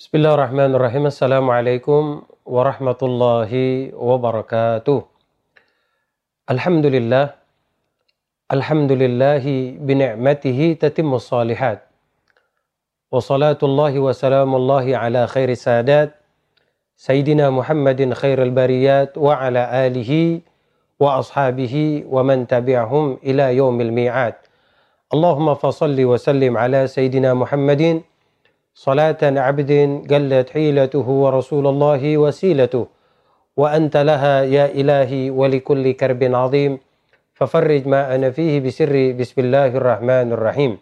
Bismillahirrahmanirrahim. 0.00 1.12
Assalamualaikum 1.12 2.24
warahmatullahi 2.48 3.92
wabarakatuh. 3.92 5.04
Alhamdulillah. 6.48 7.36
Alhamdulillahi 8.48 9.76
bini'matihi 9.76 10.80
tatimmu 10.80 11.20
salihat. 11.20 11.84
Wa 13.12 13.20
salatullahi 13.20 14.00
wa 14.00 14.16
salamullahi 14.16 14.96
ala 14.96 15.28
khairi 15.28 15.52
sadat. 15.52 16.16
Sayyidina 16.96 17.52
Muhammadin 17.52 18.16
khairul 18.16 18.56
bariyat 18.56 19.20
wa 19.20 19.36
ala 19.36 19.68
alihi 19.68 20.40
wa 20.96 21.20
ashabihi 21.20 22.08
wa 22.08 22.24
man 22.24 22.48
tabi'ahum 22.48 23.20
ila 23.20 23.52
yaumil 23.52 23.92
mi'ad. 23.92 24.32
Allahumma 25.12 25.60
fasalli 25.60 26.08
wa 26.08 26.16
sallim 26.16 26.56
ala 26.56 26.88
Sayyidina 26.88 27.36
Muhammadin 27.36 28.00
صلاة 28.80 29.20
عبد 29.20 29.72
قلت 30.08 30.48
حيلته 30.56 31.04
ورسول 31.04 31.64
الله 31.68 32.02
وسيلته 32.16 32.84
وأنت 33.52 33.94
لها 34.08 34.48
يا 34.48 34.72
إلهي 34.72 35.28
ولكل 35.28 35.84
كرب 36.00 36.22
عظيم 36.24 36.72
ففرج 37.36 37.82
ما 37.84 38.08
أنا 38.16 38.32
فيه 38.32 38.64
بسر 38.64 39.12
بسم 39.20 39.36
الله 39.44 39.76
الرحمن 39.76 40.32
الرحيم. 40.32 40.72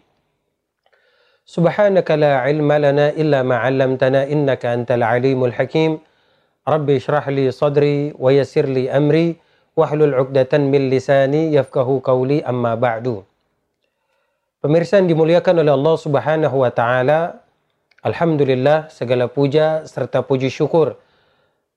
سبحانك 1.43 2.07
لا 2.23 2.39
علم 2.39 2.71
لنا 2.71 3.19
إلا 3.19 3.43
ما 3.43 3.67
علمتنا 3.67 4.31
إنك 4.31 4.63
أنت 4.63 4.95
العليم 4.95 5.43
الحكيم. 5.51 5.99
ربي 6.71 6.95
اشرح 7.03 7.27
لي 7.35 7.51
صدري 7.51 8.15
ويسر 8.15 8.63
لي 8.63 8.87
أمري 8.95 9.35
واحلل 9.75 10.15
عقدة 10.15 10.53
من 10.55 10.87
لساني 10.87 11.51
يفقه 11.51 11.87
قولي 11.99 12.47
أما 12.47 12.79
بعد. 12.79 13.27
Pemirsa 14.63 15.03
yang 15.03 15.11
dimuliakan 15.11 15.67
oleh 15.67 15.71
Allah 15.75 15.95
Subhanahu 15.99 16.63
wa 16.63 16.71
taala, 16.71 17.43
Alhamdulillah 17.99 18.87
segala 18.87 19.27
puja 19.27 19.83
serta 19.83 20.23
puji 20.23 20.47
syukur. 20.47 20.95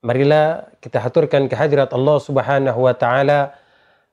Marilah 0.07 0.71
kita 0.79 1.03
haturkan 1.03 1.51
kehadirat 1.51 1.91
Allah 1.91 2.19
Subhanahu 2.23 2.78
wa 2.87 2.95
taala 2.95 3.59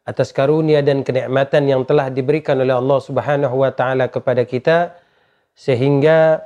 atas 0.10 0.34
karunia 0.34 0.82
dan 0.82 1.06
kenikmatan 1.06 1.70
yang 1.70 1.86
telah 1.86 2.10
diberikan 2.10 2.58
oleh 2.58 2.74
Allah 2.74 2.98
Subhanahu 2.98 3.62
wa 3.62 3.70
taala 3.70 4.10
kepada 4.10 4.42
kita 4.42 4.98
sehingga 5.54 6.42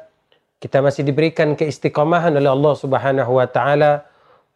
kita 0.60 0.84
masih 0.84 1.08
diberikan 1.08 1.56
keistiqomahan 1.56 2.36
oleh 2.36 2.52
Allah 2.52 2.74
Subhanahu 2.76 3.32
wa 3.40 3.48
taala 3.48 4.04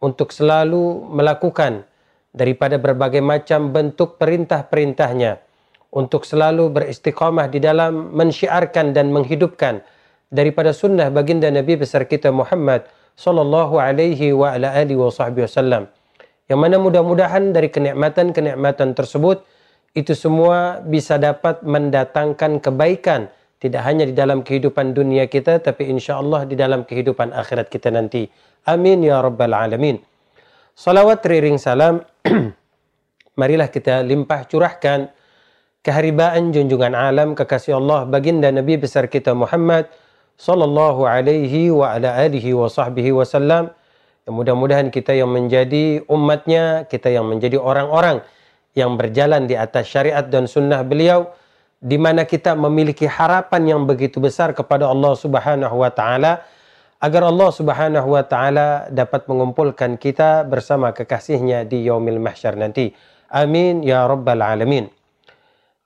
untuk 0.04 0.28
selalu 0.28 1.08
melakukan 1.08 1.88
daripada 2.36 2.76
berbagai 2.76 3.24
macam 3.24 3.72
bentuk 3.72 4.20
perintah-perintahnya 4.20 5.40
untuk 5.88 6.28
selalu 6.28 6.68
beristiqamah 6.68 7.48
di 7.48 7.64
dalam 7.64 8.12
mensyiarkan 8.12 8.92
dan 8.92 9.08
menghidupkan 9.08 9.80
daripada 10.28 10.76
sunnah 10.76 11.08
baginda 11.08 11.48
Nabi 11.48 11.80
besar 11.80 12.04
kita 12.04 12.28
Muhammad 12.32 12.84
sallallahu 13.16 13.80
alaihi 13.80 14.32
wa 14.32 14.54
ala 14.54 14.72
alihi 14.76 14.96
wasallam. 14.96 15.88
Yang 16.48 16.60
mana 16.64 16.76
mudah-mudahan 16.80 17.52
dari 17.52 17.68
kenikmatan-kenikmatan 17.68 18.96
tersebut 18.96 19.44
itu 19.92 20.12
semua 20.16 20.80
bisa 20.80 21.20
dapat 21.20 21.60
mendatangkan 21.60 22.60
kebaikan 22.62 23.28
tidak 23.58 23.82
hanya 23.84 24.06
di 24.06 24.14
dalam 24.14 24.46
kehidupan 24.46 24.94
dunia 24.94 25.26
kita 25.26 25.58
tapi 25.58 25.90
insya 25.90 26.22
Allah 26.22 26.46
di 26.46 26.54
dalam 26.54 26.86
kehidupan 26.86 27.34
akhirat 27.34 27.66
kita 27.68 27.90
nanti. 27.90 28.30
Amin 28.70 29.02
ya 29.02 29.18
rabbal 29.18 29.50
alamin. 29.50 29.98
Salawat 30.78 31.26
riring 31.26 31.58
salam 31.58 31.98
marilah 33.40 33.66
kita 33.66 34.06
limpah 34.06 34.46
curahkan 34.46 35.10
keharibaan 35.82 36.54
junjungan 36.54 36.94
alam 36.94 37.34
kekasih 37.34 37.82
Allah 37.82 38.06
baginda 38.06 38.46
Nabi 38.54 38.78
besar 38.78 39.10
kita 39.10 39.34
Muhammad 39.34 39.90
sallallahu 40.38 41.04
alaihi 41.04 41.74
wa 41.74 41.98
ala 41.98 42.14
alihi 42.14 42.54
wa 42.54 42.70
sahbihi 42.70 43.10
wasallam. 43.12 43.74
Mudah-mudahan 44.28 44.92
kita 44.94 45.16
yang 45.16 45.32
menjadi 45.32 46.04
umatnya, 46.06 46.86
kita 46.86 47.10
yang 47.10 47.26
menjadi 47.26 47.58
orang-orang 47.58 48.22
yang 48.76 48.94
berjalan 48.94 49.50
di 49.50 49.58
atas 49.58 49.90
syariat 49.90 50.22
dan 50.22 50.46
sunnah 50.46 50.84
beliau, 50.86 51.32
di 51.82 51.98
mana 51.98 52.22
kita 52.22 52.54
memiliki 52.54 53.08
harapan 53.08 53.74
yang 53.76 53.80
begitu 53.88 54.22
besar 54.22 54.54
kepada 54.54 54.86
Allah 54.86 55.14
Subhanahu 55.18 55.82
wa 55.82 55.90
taala 55.90 56.46
agar 56.98 57.22
Allah 57.30 57.50
Subhanahu 57.54 58.08
wa 58.14 58.22
taala 58.26 58.90
dapat 58.90 59.26
mengumpulkan 59.30 59.94
kita 59.94 60.42
bersama 60.42 60.90
kekasihnya 60.90 61.66
di 61.66 61.86
yaumil 61.86 62.18
mahsyar 62.18 62.58
nanti. 62.58 62.90
Amin 63.30 63.86
ya 63.86 64.04
rabbal 64.04 64.42
alamin. 64.42 64.90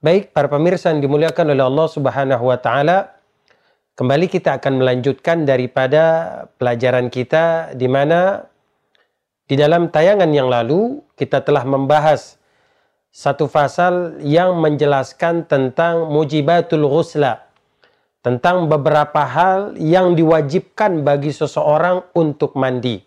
Baik 0.03 0.34
para 0.34 0.50
pemirsa 0.50 0.91
yang 0.91 0.98
dimuliakan 1.04 1.54
oleh 1.54 1.62
Allah 1.62 1.87
Subhanahu 1.87 2.44
wa 2.48 2.59
taala, 2.59 3.22
Kembali 3.92 4.25
kita 4.25 4.56
akan 4.56 4.80
melanjutkan 4.80 5.44
daripada 5.44 6.03
pelajaran 6.56 7.12
kita 7.12 7.76
di 7.76 7.84
mana 7.84 8.48
di 9.44 9.53
dalam 9.53 9.92
tayangan 9.92 10.32
yang 10.32 10.48
lalu 10.48 11.04
kita 11.12 11.44
telah 11.44 11.60
membahas 11.69 12.41
satu 13.12 13.53
pasal 13.53 14.16
yang 14.25 14.56
menjelaskan 14.56 15.44
tentang 15.44 16.08
mujibatul 16.08 16.88
ghusla 16.88 17.44
tentang 18.25 18.70
beberapa 18.70 19.28
hal 19.28 19.76
yang 19.76 20.16
diwajibkan 20.16 21.04
bagi 21.04 21.34
seseorang 21.34 22.06
untuk 22.16 22.56
mandi. 22.56 23.03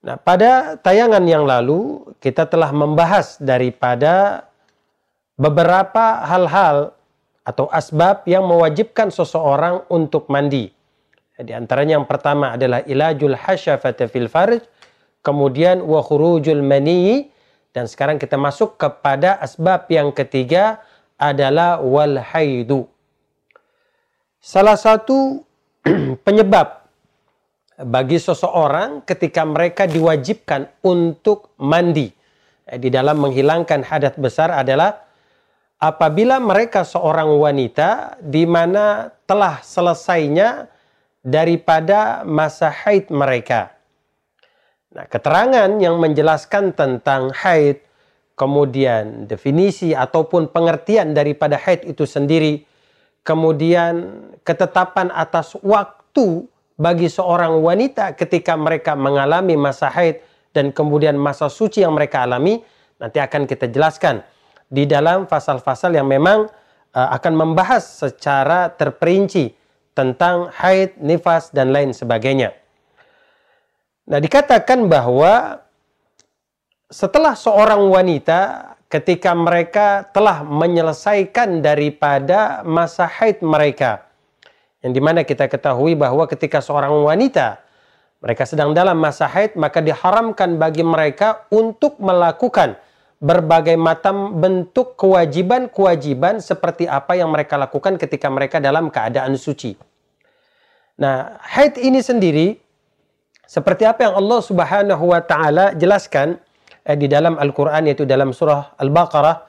Nah, 0.00 0.16
pada 0.16 0.80
tayangan 0.80 1.28
yang 1.28 1.44
lalu 1.44 2.08
kita 2.24 2.48
telah 2.48 2.72
membahas 2.72 3.36
daripada 3.36 4.46
beberapa 5.36 6.24
hal-hal 6.24 6.96
atau 7.42 7.66
asbab 7.70 8.22
yang 8.30 8.46
mewajibkan 8.46 9.10
seseorang 9.10 9.82
untuk 9.90 10.30
mandi. 10.30 10.70
Di 11.42 11.50
antaranya 11.50 11.98
yang 11.98 12.06
pertama 12.06 12.54
adalah 12.54 12.86
ilajul 12.86 13.34
hasyafata 13.34 14.06
fil 14.06 14.30
farj, 14.30 14.62
kemudian 15.26 15.82
wa 15.82 15.98
khurujul 15.98 16.62
mani 16.62 17.32
dan 17.72 17.88
sekarang 17.88 18.20
kita 18.20 18.38
masuk 18.38 18.78
kepada 18.78 19.40
asbab 19.42 19.88
yang 19.90 20.14
ketiga 20.14 20.84
adalah 21.16 21.82
wal 21.82 22.20
haidu. 22.20 22.86
Salah 24.42 24.78
satu 24.78 25.42
penyebab 26.26 26.82
bagi 27.82 28.18
seseorang 28.20 29.02
ketika 29.02 29.42
mereka 29.42 29.88
diwajibkan 29.88 30.70
untuk 30.84 31.54
mandi 31.58 32.10
eh, 32.68 32.78
di 32.78 32.92
dalam 32.92 33.18
menghilangkan 33.18 33.82
hadat 33.82 34.14
besar 34.20 34.54
adalah 34.54 35.02
apabila 35.82 36.38
mereka 36.38 36.86
seorang 36.86 37.26
wanita 37.42 38.14
di 38.22 38.46
mana 38.46 39.10
telah 39.26 39.58
selesainya 39.66 40.70
daripada 41.26 42.22
masa 42.22 42.70
haid 42.70 43.10
mereka. 43.10 43.74
Nah, 44.94 45.10
keterangan 45.10 45.82
yang 45.82 45.98
menjelaskan 45.98 46.70
tentang 46.78 47.34
haid, 47.34 47.82
kemudian 48.38 49.26
definisi 49.26 49.90
ataupun 49.90 50.54
pengertian 50.54 51.18
daripada 51.18 51.58
haid 51.58 51.82
itu 51.82 52.06
sendiri, 52.06 52.62
kemudian 53.26 54.22
ketetapan 54.46 55.10
atas 55.10 55.58
waktu 55.66 56.46
bagi 56.78 57.10
seorang 57.10 57.58
wanita 57.58 58.14
ketika 58.14 58.54
mereka 58.54 58.94
mengalami 58.94 59.58
masa 59.58 59.90
haid 59.90 60.22
dan 60.54 60.70
kemudian 60.70 61.18
masa 61.18 61.50
suci 61.50 61.82
yang 61.82 61.94
mereka 61.96 62.22
alami, 62.22 62.62
nanti 63.02 63.18
akan 63.18 63.50
kita 63.50 63.66
jelaskan 63.66 64.22
di 64.72 64.88
dalam 64.88 65.28
pasal-pasal 65.28 65.92
yang 65.92 66.08
memang 66.08 66.48
uh, 66.96 67.08
akan 67.12 67.32
membahas 67.36 67.84
secara 67.84 68.72
terperinci 68.72 69.52
tentang 69.92 70.48
haid, 70.56 70.96
nifas, 70.96 71.52
dan 71.52 71.68
lain 71.68 71.92
sebagainya. 71.92 72.56
Nah, 74.08 74.16
dikatakan 74.16 74.88
bahwa 74.88 75.60
setelah 76.88 77.36
seorang 77.36 77.84
wanita 77.92 78.72
ketika 78.88 79.36
mereka 79.36 80.08
telah 80.08 80.40
menyelesaikan 80.40 81.60
daripada 81.60 82.64
masa 82.64 83.04
haid 83.04 83.44
mereka, 83.44 84.08
yang 84.80 84.96
di 84.96 85.00
mana 85.04 85.20
kita 85.20 85.52
ketahui 85.52 85.92
bahwa 85.92 86.24
ketika 86.24 86.64
seorang 86.64 86.92
wanita 87.04 87.60
mereka 88.24 88.48
sedang 88.48 88.72
dalam 88.72 88.96
masa 88.96 89.28
haid, 89.28 89.52
maka 89.60 89.84
diharamkan 89.84 90.56
bagi 90.56 90.80
mereka 90.80 91.44
untuk 91.52 92.00
melakukan 92.00 92.80
berbagai 93.22 93.78
macam 93.78 94.42
bentuk 94.42 94.98
kewajiban-kewajiban 94.98 96.42
seperti 96.42 96.90
apa 96.90 97.14
yang 97.14 97.30
mereka 97.30 97.54
lakukan 97.54 97.94
ketika 97.94 98.26
mereka 98.26 98.58
dalam 98.58 98.90
keadaan 98.90 99.38
suci. 99.38 99.78
Nah, 100.98 101.38
haid 101.38 101.78
ini 101.78 102.02
sendiri 102.02 102.58
seperti 103.46 103.86
apa 103.86 104.10
yang 104.10 104.18
Allah 104.18 104.40
Subhanahu 104.42 105.14
wa 105.14 105.22
taala 105.22 105.70
jelaskan 105.78 106.34
eh, 106.82 106.98
di 106.98 107.06
dalam 107.06 107.38
Al-Qur'an 107.38 107.86
yaitu 107.86 108.02
dalam 108.02 108.34
surah 108.34 108.74
Al-Baqarah 108.74 109.46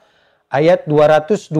ayat 0.54 0.86
222 0.86 1.50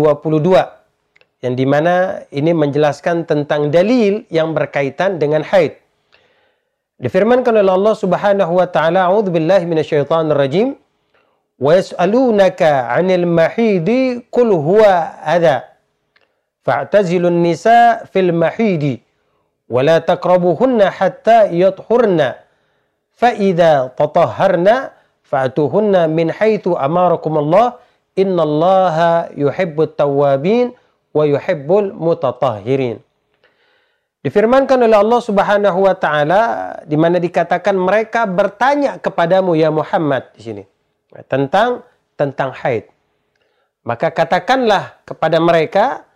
yang 1.42 1.54
di 1.58 1.66
mana 1.66 2.24
ini 2.30 2.54
menjelaskan 2.54 3.26
tentang 3.26 3.74
dalil 3.74 4.22
yang 4.30 4.54
berkaitan 4.54 5.18
dengan 5.18 5.42
haid. 5.42 5.82
Difirmankan 6.94 7.58
oleh 7.58 7.74
Allah 7.74 7.94
Subhanahu 7.98 8.54
wa 8.54 8.70
taala, 8.70 9.10
"A'udzu 9.10 9.34
billahi 9.34 9.66
minasyaitonir 9.66 10.38
rajim." 10.38 10.78
ويسألونك 11.63 12.61
عن 12.63 13.07
المحيض 13.11 13.89
قل 14.31 14.49
هو 14.51 14.81
أذى 15.27 15.57
فاعتزلوا 16.63 17.29
النساء 17.29 18.05
في 18.05 18.19
المحيض 18.19 18.97
ولا 19.69 19.97
تقربوهن 19.99 20.89
حتى 20.89 21.39
يطهرن 21.61 22.33
فإذا 23.19 23.91
تطهرن 23.97 24.69
فأتوهن 25.23 26.09
من 26.09 26.31
حيث 26.31 26.65
أماركم 26.67 27.33
الله 27.37 27.67
إن 28.19 28.37
الله 28.39 28.97
يحب 29.37 29.77
التوابين 29.81 30.67
ويحب 31.13 31.69
المتطهرين 31.77 32.97
Difirmankan 34.19 34.83
oleh 34.83 34.99
Allah 34.99 35.23
Subhanahu 35.23 35.87
wa 35.87 35.95
taala 35.95 36.41
di 36.83 36.99
mana 36.99 37.23
dikatakan 37.23 37.71
mereka 37.71 38.27
bertanya 38.27 38.99
kepadamu 38.99 39.55
ya 39.55 39.71
Muhammad 39.71 40.27
di 40.35 40.43
sini 40.43 40.63
tentang 41.30 41.86
tentang 42.18 42.50
haid. 42.50 42.90
Maka 43.84 44.10
katakanlah 44.10 44.98
kepada 45.06 45.38
mereka 45.38 46.08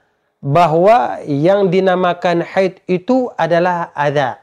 bahwa 0.43 1.21
yang 1.27 1.69
dinamakan 1.69 2.43
haid 2.43 2.83
itu 2.87 3.31
adalah 3.39 3.95
ada. 3.95 4.43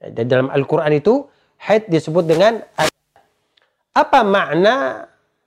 Dan 0.00 0.28
dalam 0.28 0.48
Al-Quran 0.52 0.98
itu 0.98 1.24
haid 1.62 1.88
disebut 1.88 2.24
dengan 2.28 2.60
ada. 2.76 2.92
Apa 3.94 4.26
makna 4.26 5.06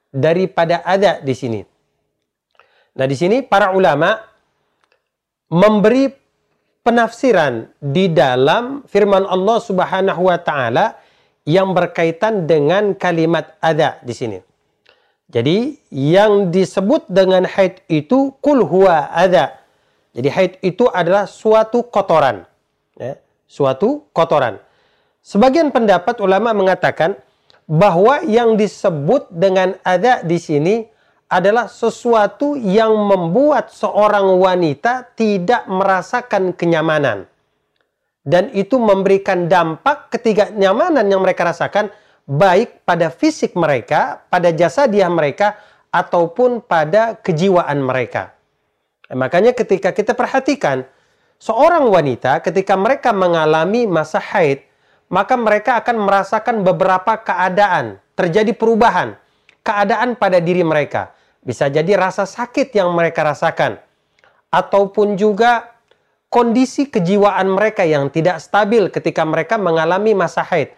daripada 0.10 0.82
ada 0.82 1.20
di 1.20 1.36
sini? 1.36 1.62
Nah 2.98 3.06
di 3.06 3.14
sini 3.14 3.44
para 3.44 3.76
ulama 3.76 4.18
memberi 5.54 6.10
penafsiran 6.82 7.68
di 7.78 8.08
dalam 8.08 8.88
firman 8.88 9.28
Allah 9.28 9.58
Subhanahu 9.60 10.32
wa 10.32 10.40
taala 10.40 10.96
yang 11.48 11.72
berkaitan 11.72 12.44
dengan 12.44 12.92
kalimat 12.92 13.56
ada 13.64 14.04
di 14.04 14.12
sini. 14.12 14.40
Jadi 15.32 15.80
yang 15.92 16.52
disebut 16.52 17.08
dengan 17.08 17.48
haid 17.48 17.80
itu 17.88 18.36
kul 18.44 18.68
huwa 18.68 19.08
ada. 19.16 19.56
Jadi 20.12 20.28
haid 20.28 20.54
itu 20.60 20.92
adalah 20.92 21.24
suatu 21.24 21.88
kotoran. 21.88 22.44
Ya, 23.00 23.16
suatu 23.48 24.04
kotoran. 24.12 24.60
Sebagian 25.24 25.72
pendapat 25.72 26.20
ulama 26.20 26.52
mengatakan 26.52 27.16
bahwa 27.68 28.24
yang 28.24 28.56
disebut 28.56 29.28
dengan 29.32 29.76
ada 29.84 30.24
di 30.24 30.40
sini 30.40 30.76
adalah 31.28 31.68
sesuatu 31.68 32.56
yang 32.56 32.96
membuat 32.96 33.72
seorang 33.72 34.40
wanita 34.40 35.12
tidak 35.16 35.68
merasakan 35.68 36.56
kenyamanan. 36.56 37.28
Dan 38.28 38.52
itu 38.52 38.76
memberikan 38.76 39.48
dampak 39.48 40.12
ketiga 40.12 40.52
nyamanan 40.52 41.08
yang 41.08 41.24
mereka 41.24 41.48
rasakan 41.48 41.88
baik 42.28 42.84
pada 42.84 43.08
fisik 43.08 43.56
mereka, 43.56 44.20
pada 44.28 44.52
jasa 44.52 44.84
dia 44.84 45.08
mereka, 45.08 45.56
ataupun 45.88 46.60
pada 46.60 47.16
kejiwaan 47.16 47.80
mereka. 47.80 48.36
Eh, 49.08 49.16
makanya 49.16 49.56
ketika 49.56 49.96
kita 49.96 50.12
perhatikan, 50.12 50.84
seorang 51.40 51.88
wanita 51.88 52.44
ketika 52.44 52.76
mereka 52.76 53.16
mengalami 53.16 53.88
masa 53.88 54.20
haid, 54.20 54.68
maka 55.08 55.40
mereka 55.40 55.80
akan 55.80 56.04
merasakan 56.04 56.68
beberapa 56.68 57.16
keadaan, 57.24 58.04
terjadi 58.20 58.52
perubahan, 58.52 59.16
keadaan 59.64 60.20
pada 60.20 60.44
diri 60.44 60.68
mereka. 60.68 61.16
Bisa 61.40 61.72
jadi 61.72 61.96
rasa 61.96 62.28
sakit 62.28 62.76
yang 62.76 62.92
mereka 62.92 63.24
rasakan, 63.24 63.80
ataupun 64.52 65.16
juga 65.16 65.77
kondisi 66.28 66.88
kejiwaan 66.92 67.48
mereka 67.52 67.88
yang 67.88 68.12
tidak 68.12 68.44
stabil 68.44 68.92
ketika 68.92 69.24
mereka 69.24 69.56
mengalami 69.56 70.12
masa 70.16 70.44
haid 70.44 70.76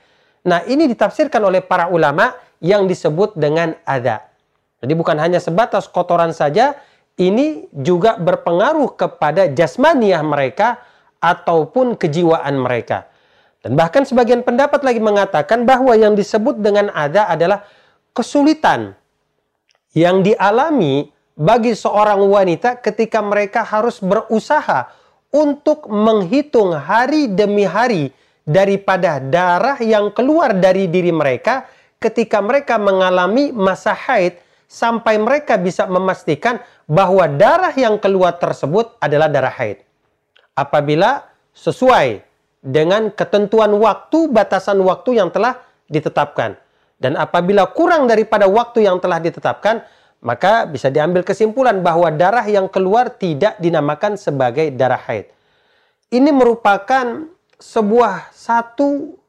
Nah, 0.48 0.63
ini 0.63 0.88
ditafsirkan 0.88 1.44
oleh 1.44 1.60
para 1.60 1.92
ulama 1.92 2.31
yang 2.63 2.88
disebut 2.88 3.36
dengan 3.36 3.75
ada. 3.84 4.31
Jadi 4.80 4.94
bukan 4.96 5.19
hanya 5.19 5.44
sebatas 5.44 5.92
kotoran 5.92 6.31
saja, 6.31 6.80
ini 7.19 7.68
juga 7.75 8.16
berpengaruh 8.16 8.96
kepada 8.96 9.51
jasmaniah 9.51 10.24
mereka 10.24 10.80
ataupun 11.19 12.00
kejiwaan 12.00 12.56
mereka. 12.56 13.12
Dan 13.60 13.75
bahkan 13.75 14.07
sebagian 14.07 14.40
pendapat 14.40 14.80
lagi 14.88 15.04
mengatakan 15.04 15.68
bahwa 15.68 15.92
yang 15.92 16.16
disebut 16.16 16.63
dengan 16.63 16.88
ada 16.96 17.28
adalah 17.28 17.68
kesulitan 18.16 18.96
yang 19.92 20.24
dialami 20.24 21.12
bagi 21.36 21.75
seorang 21.75 22.24
wanita 22.24 22.80
ketika 22.80 23.19
mereka 23.19 23.68
harus 23.68 24.00
berusaha 24.00 24.88
untuk 25.30 25.86
menghitung 25.90 26.74
hari 26.74 27.30
demi 27.30 27.66
hari 27.66 28.10
daripada 28.46 29.22
darah 29.22 29.78
yang 29.78 30.10
keluar 30.10 30.58
dari 30.58 30.90
diri 30.90 31.14
mereka 31.14 31.70
ketika 32.02 32.42
mereka 32.42 32.81
mengalami 32.81 33.54
masa 33.54 33.94
haid 33.94 34.42
sampai 34.66 35.22
mereka 35.22 35.58
bisa 35.58 35.86
memastikan 35.86 36.58
bahwa 36.90 37.30
darah 37.30 37.74
yang 37.74 38.02
keluar 38.02 38.38
tersebut 38.38 38.98
adalah 38.98 39.30
darah 39.30 39.54
haid. 39.54 39.81
Apabila 40.58 41.30
sesuai 41.54 42.25
dengan 42.60 43.14
ketentuan 43.14 43.74
waktu, 43.78 44.30
batasan 44.30 44.82
waktu 44.82 45.22
yang 45.22 45.30
telah 45.30 45.58
ditetapkan. 45.90 46.58
Dan 47.00 47.16
apabila 47.16 47.72
kurang 47.72 48.12
daripada 48.12 48.46
waktu 48.46 48.84
yang 48.84 49.00
telah 49.00 49.24
ditetapkan, 49.24 49.82
maka 50.19 50.68
bisa 50.68 50.92
diambil 50.92 51.24
kesimpulan 51.24 51.80
bahwa 51.80 52.12
darah 52.12 52.44
yang 52.44 52.68
keluar 52.68 53.07
tidak 53.12 53.56
dinamakan 53.57 54.19
sebagai 54.19 54.68
darah 54.75 55.00
haid. 55.00 55.31
Ini 56.12 56.31
merupakan 56.33 57.30
sebuah 57.60 58.33
satu 58.33 59.19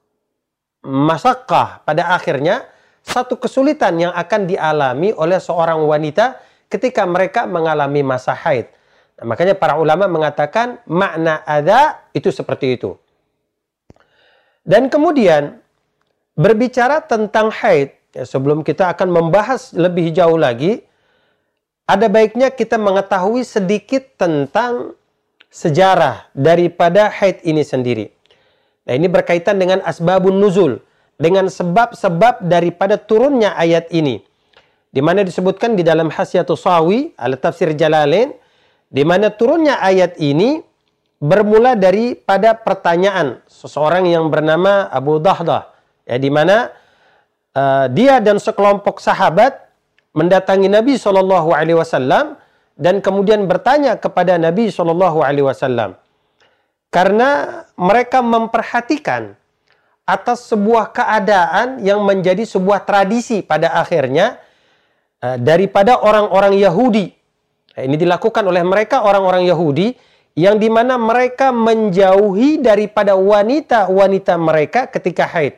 masakah 0.81 1.85
pada 1.85 2.17
akhirnya 2.17 2.65
satu 3.05 3.37
kesulitan 3.37 4.01
yang 4.01 4.13
akan 4.17 4.49
dialami 4.49 5.13
oleh 5.13 5.37
seorang 5.37 5.81
wanita 5.85 6.41
ketika 6.71 7.05
mereka 7.05 7.45
mengalami 7.45 8.01
masa 8.01 8.33
haid. 8.33 8.71
Nah, 9.21 9.25
makanya 9.29 9.53
para 9.53 9.77
ulama 9.77 10.09
mengatakan 10.09 10.81
makna 10.89 11.45
ada 11.45 12.01
itu 12.17 12.33
seperti 12.33 12.81
itu. 12.81 12.97
Dan 14.65 14.89
kemudian 14.89 15.61
berbicara 16.39 17.05
tentang 17.05 17.53
haid, 17.53 18.00
ya, 18.15 18.25
sebelum 18.27 18.63
kita 18.67 18.91
akan 18.95 19.09
membahas 19.11 19.75
lebih 19.75 20.11
jauh 20.15 20.39
lagi, 20.39 20.83
ada 21.91 22.07
baiknya 22.07 22.55
kita 22.55 22.79
mengetahui 22.79 23.43
sedikit 23.43 24.07
tentang 24.15 24.95
sejarah 25.51 26.31
daripada 26.31 27.11
haid 27.11 27.43
ini 27.43 27.67
sendiri. 27.67 28.07
Nah, 28.87 28.95
ini 28.95 29.11
berkaitan 29.11 29.59
dengan 29.59 29.83
asbabun 29.83 30.39
nuzul, 30.39 30.79
dengan 31.19 31.51
sebab-sebab 31.51 32.47
daripada 32.47 32.97
turunnya 32.97 33.59
ayat 33.59 33.91
ini. 33.91 34.23
Di 34.91 35.03
mana 35.03 35.23
disebutkan 35.23 35.79
di 35.79 35.87
dalam 35.87 36.11
Hasyatus 36.11 36.67
Sawi, 36.67 37.15
al 37.19 37.39
tafsir 37.39 37.75
Jalalain, 37.75 38.35
di 38.91 39.03
mana 39.07 39.31
turunnya 39.31 39.79
ayat 39.79 40.19
ini 40.19 40.63
bermula 41.21 41.77
daripada 41.77 42.57
pertanyaan 42.57 43.45
seseorang 43.47 44.09
yang 44.09 44.33
bernama 44.33 44.89
Abu 44.89 45.21
Dahdah, 45.21 45.71
ya 46.09 46.17
di 46.17 46.33
mana 46.33 46.73
uh, 47.55 47.87
dia 47.91 48.19
dan 48.23 48.39
sekelompok 48.39 48.99
sahabat 49.03 49.57
mendatangi 50.15 50.67
Nabi 50.67 50.99
Shallallahu 50.99 51.55
Alaihi 51.55 51.79
Wasallam 51.79 52.39
dan 52.75 52.99
kemudian 52.99 53.47
bertanya 53.47 53.95
kepada 53.99 54.41
Nabi 54.41 54.73
Shallallahu 54.73 55.23
Alaihi 55.23 55.47
Wasallam. 55.47 55.95
Karena 56.91 57.63
mereka 57.79 58.19
memperhatikan 58.19 59.39
atas 60.03 60.51
sebuah 60.51 60.91
keadaan 60.91 61.79
yang 61.87 62.03
menjadi 62.03 62.43
sebuah 62.43 62.83
tradisi 62.83 63.47
pada 63.47 63.79
akhirnya 63.79 64.43
uh, 65.23 65.39
daripada 65.39 66.03
orang-orang 66.03 66.59
Yahudi. 66.59 67.15
Nah, 67.79 67.83
ini 67.87 67.95
dilakukan 67.95 68.43
oleh 68.43 68.67
mereka 68.67 69.07
orang-orang 69.07 69.47
Yahudi 69.47 69.95
yang 70.35 70.59
di 70.59 70.67
mana 70.67 70.99
mereka 70.99 71.55
menjauhi 71.55 72.59
daripada 72.59 73.15
wanita-wanita 73.15 74.35
mereka 74.35 74.91
ketika 74.91 75.31
haid. 75.31 75.55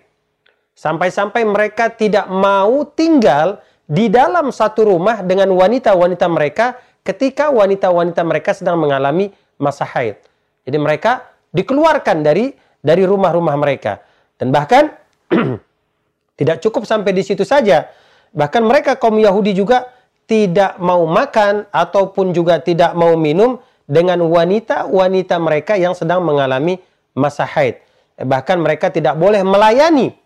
Sampai-sampai 0.73 1.45
mereka 1.45 1.93
tidak 1.93 2.27
mau 2.33 2.89
tinggal 2.89 3.61
di 3.85 4.09
dalam 4.09 4.49
satu 4.49 4.89
rumah 4.89 5.21
dengan 5.21 5.53
wanita-wanita 5.53 6.27
mereka 6.33 6.81
ketika 7.05 7.53
wanita-wanita 7.53 8.23
mereka 8.25 8.57
sedang 8.57 8.81
mengalami 8.81 9.29
masa 9.61 9.85
haid. 9.85 10.17
Jadi 10.65 10.79
mereka 10.81 11.29
dikeluarkan 11.53 12.25
dari 12.25 12.57
dari 12.81 13.05
rumah-rumah 13.05 13.55
mereka. 13.61 14.01
Dan 14.41 14.49
bahkan 14.49 14.91
tidak 16.41 16.65
cukup 16.65 16.89
sampai 16.89 17.13
di 17.13 17.23
situ 17.23 17.45
saja. 17.45 17.93
Bahkan 18.33 18.63
mereka 18.65 18.97
kaum 18.97 19.21
Yahudi 19.21 19.53
juga 19.53 19.93
tidak 20.25 20.81
mau 20.81 21.05
makan 21.05 21.69
ataupun 21.69 22.33
juga 22.33 22.57
tidak 22.65 22.97
mau 22.97 23.13
minum 23.21 23.61
dengan 23.85 24.25
wanita-wanita 24.25 25.37
mereka 25.37 25.77
yang 25.77 25.93
sedang 25.93 26.25
mengalami 26.25 26.81
masa 27.13 27.45
haid. 27.45 27.77
Bahkan 28.17 28.57
mereka 28.57 28.89
tidak 28.89 29.21
boleh 29.21 29.45
melayani 29.45 30.22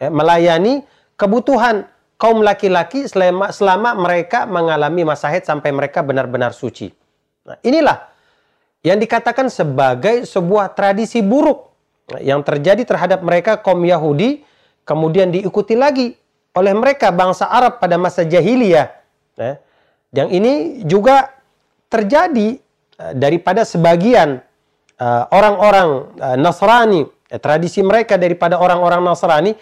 eh, 0.00 0.08
melayani 0.08 0.82
kebutuhan 1.20 1.84
kaum 2.16 2.40
laki-laki 2.40 3.04
selama, 3.04 3.52
selama 3.52 3.92
mereka 3.96 4.48
mengalami 4.48 5.04
masa 5.04 5.28
haid 5.28 5.44
sampai 5.44 5.72
mereka 5.72 6.00
benar-benar 6.00 6.56
suci. 6.56 6.88
Nah, 7.44 7.60
inilah 7.60 8.08
yang 8.80 8.96
dikatakan 8.96 9.52
sebagai 9.52 10.24
sebuah 10.24 10.72
tradisi 10.72 11.20
buruk 11.20 11.68
yang 12.24 12.40
terjadi 12.40 12.82
terhadap 12.88 13.20
mereka 13.20 13.60
kaum 13.60 13.80
Yahudi 13.84 14.42
kemudian 14.88 15.28
diikuti 15.28 15.76
lagi 15.76 16.16
oleh 16.56 16.74
mereka 16.74 17.12
bangsa 17.12 17.46
Arab 17.46 17.78
pada 17.78 18.00
masa 18.00 18.24
jahiliyah. 18.24 18.88
Ya. 19.36 19.52
Yang 20.10 20.28
ini 20.34 20.52
juga 20.88 21.30
terjadi 21.92 22.58
eh, 22.96 23.12
daripada 23.14 23.68
sebagian 23.68 24.40
orang-orang 25.32 26.12
Nasrani, 26.36 27.08
tradisi 27.40 27.80
mereka 27.80 28.20
daripada 28.20 28.60
orang-orang 28.60 29.00
Nasrani, 29.00 29.56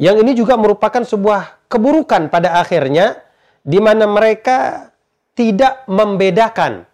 yang 0.00 0.16
ini 0.16 0.32
juga 0.32 0.56
merupakan 0.56 1.04
sebuah 1.04 1.68
keburukan 1.68 2.32
pada 2.32 2.56
akhirnya, 2.56 3.20
di 3.60 3.76
mana 3.76 4.08
mereka 4.08 4.88
tidak 5.36 5.84
membedakan 5.84 6.88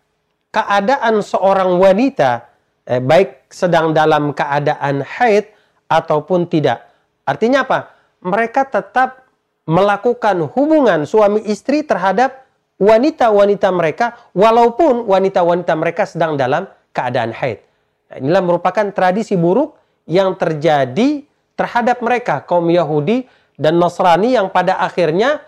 keadaan 0.51 1.23
seorang 1.23 1.79
wanita, 1.79 2.51
eh, 2.83 2.99
baik 2.99 3.47
sedang 3.47 3.95
dalam 3.95 4.35
keadaan 4.35 5.07
haid 5.07 5.47
ataupun 5.87 6.51
tidak. 6.51 6.83
Artinya 7.23 7.63
apa? 7.63 7.95
Mereka 8.27 8.75
tetap 8.75 9.23
melakukan 9.71 10.43
hubungan 10.51 11.07
suami 11.07 11.47
istri 11.47 11.87
terhadap 11.87 12.43
wanita-wanita 12.83 13.71
mereka 13.71 14.19
walaupun 14.35 15.07
wanita-wanita 15.07 15.73
mereka 15.79 16.11
sedang 16.11 16.35
dalam 16.35 16.67
keadaan 16.91 17.31
haid. 17.31 17.63
Inilah 18.19 18.43
merupakan 18.43 18.91
tradisi 18.91 19.39
buruk 19.39 19.79
yang 20.11 20.35
terjadi 20.39 21.23
terhadap 21.57 22.05
mereka 22.05 22.45
kaum 22.45 22.69
Yahudi 22.69 23.27
dan 23.57 23.81
Nasrani 23.81 24.37
yang 24.37 24.53
pada 24.53 24.77
akhirnya 24.79 25.41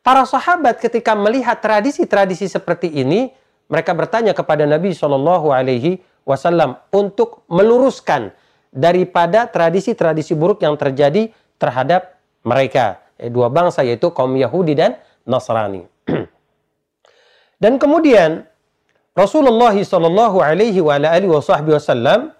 para 0.00 0.24
sahabat 0.24 0.80
ketika 0.80 1.12
melihat 1.12 1.60
tradisi-tradisi 1.60 2.48
seperti 2.48 2.88
ini 2.88 3.30
mereka 3.68 3.92
bertanya 3.92 4.32
kepada 4.32 4.64
Nabi 4.64 4.96
Shallallahu 4.96 5.52
Alaihi 5.52 6.00
Wasallam 6.24 6.80
untuk 6.90 7.44
meluruskan 7.48 8.32
daripada 8.72 9.44
tradisi-tradisi 9.44 10.32
buruk 10.32 10.64
yang 10.64 10.74
terjadi 10.80 11.28
terhadap 11.60 12.16
mereka 12.42 13.04
eh, 13.20 13.28
dua 13.28 13.52
bangsa 13.52 13.84
yaitu 13.84 14.08
kaum 14.10 14.32
Yahudi 14.32 14.72
dan 14.72 14.96
Nasrani. 15.28 15.84
dan 17.62 17.76
kemudian 17.76 18.48
Rasulullah 19.12 19.76
Shallallahu 19.76 20.40
Alaihi 20.40 20.80
Wasallam 20.80 22.32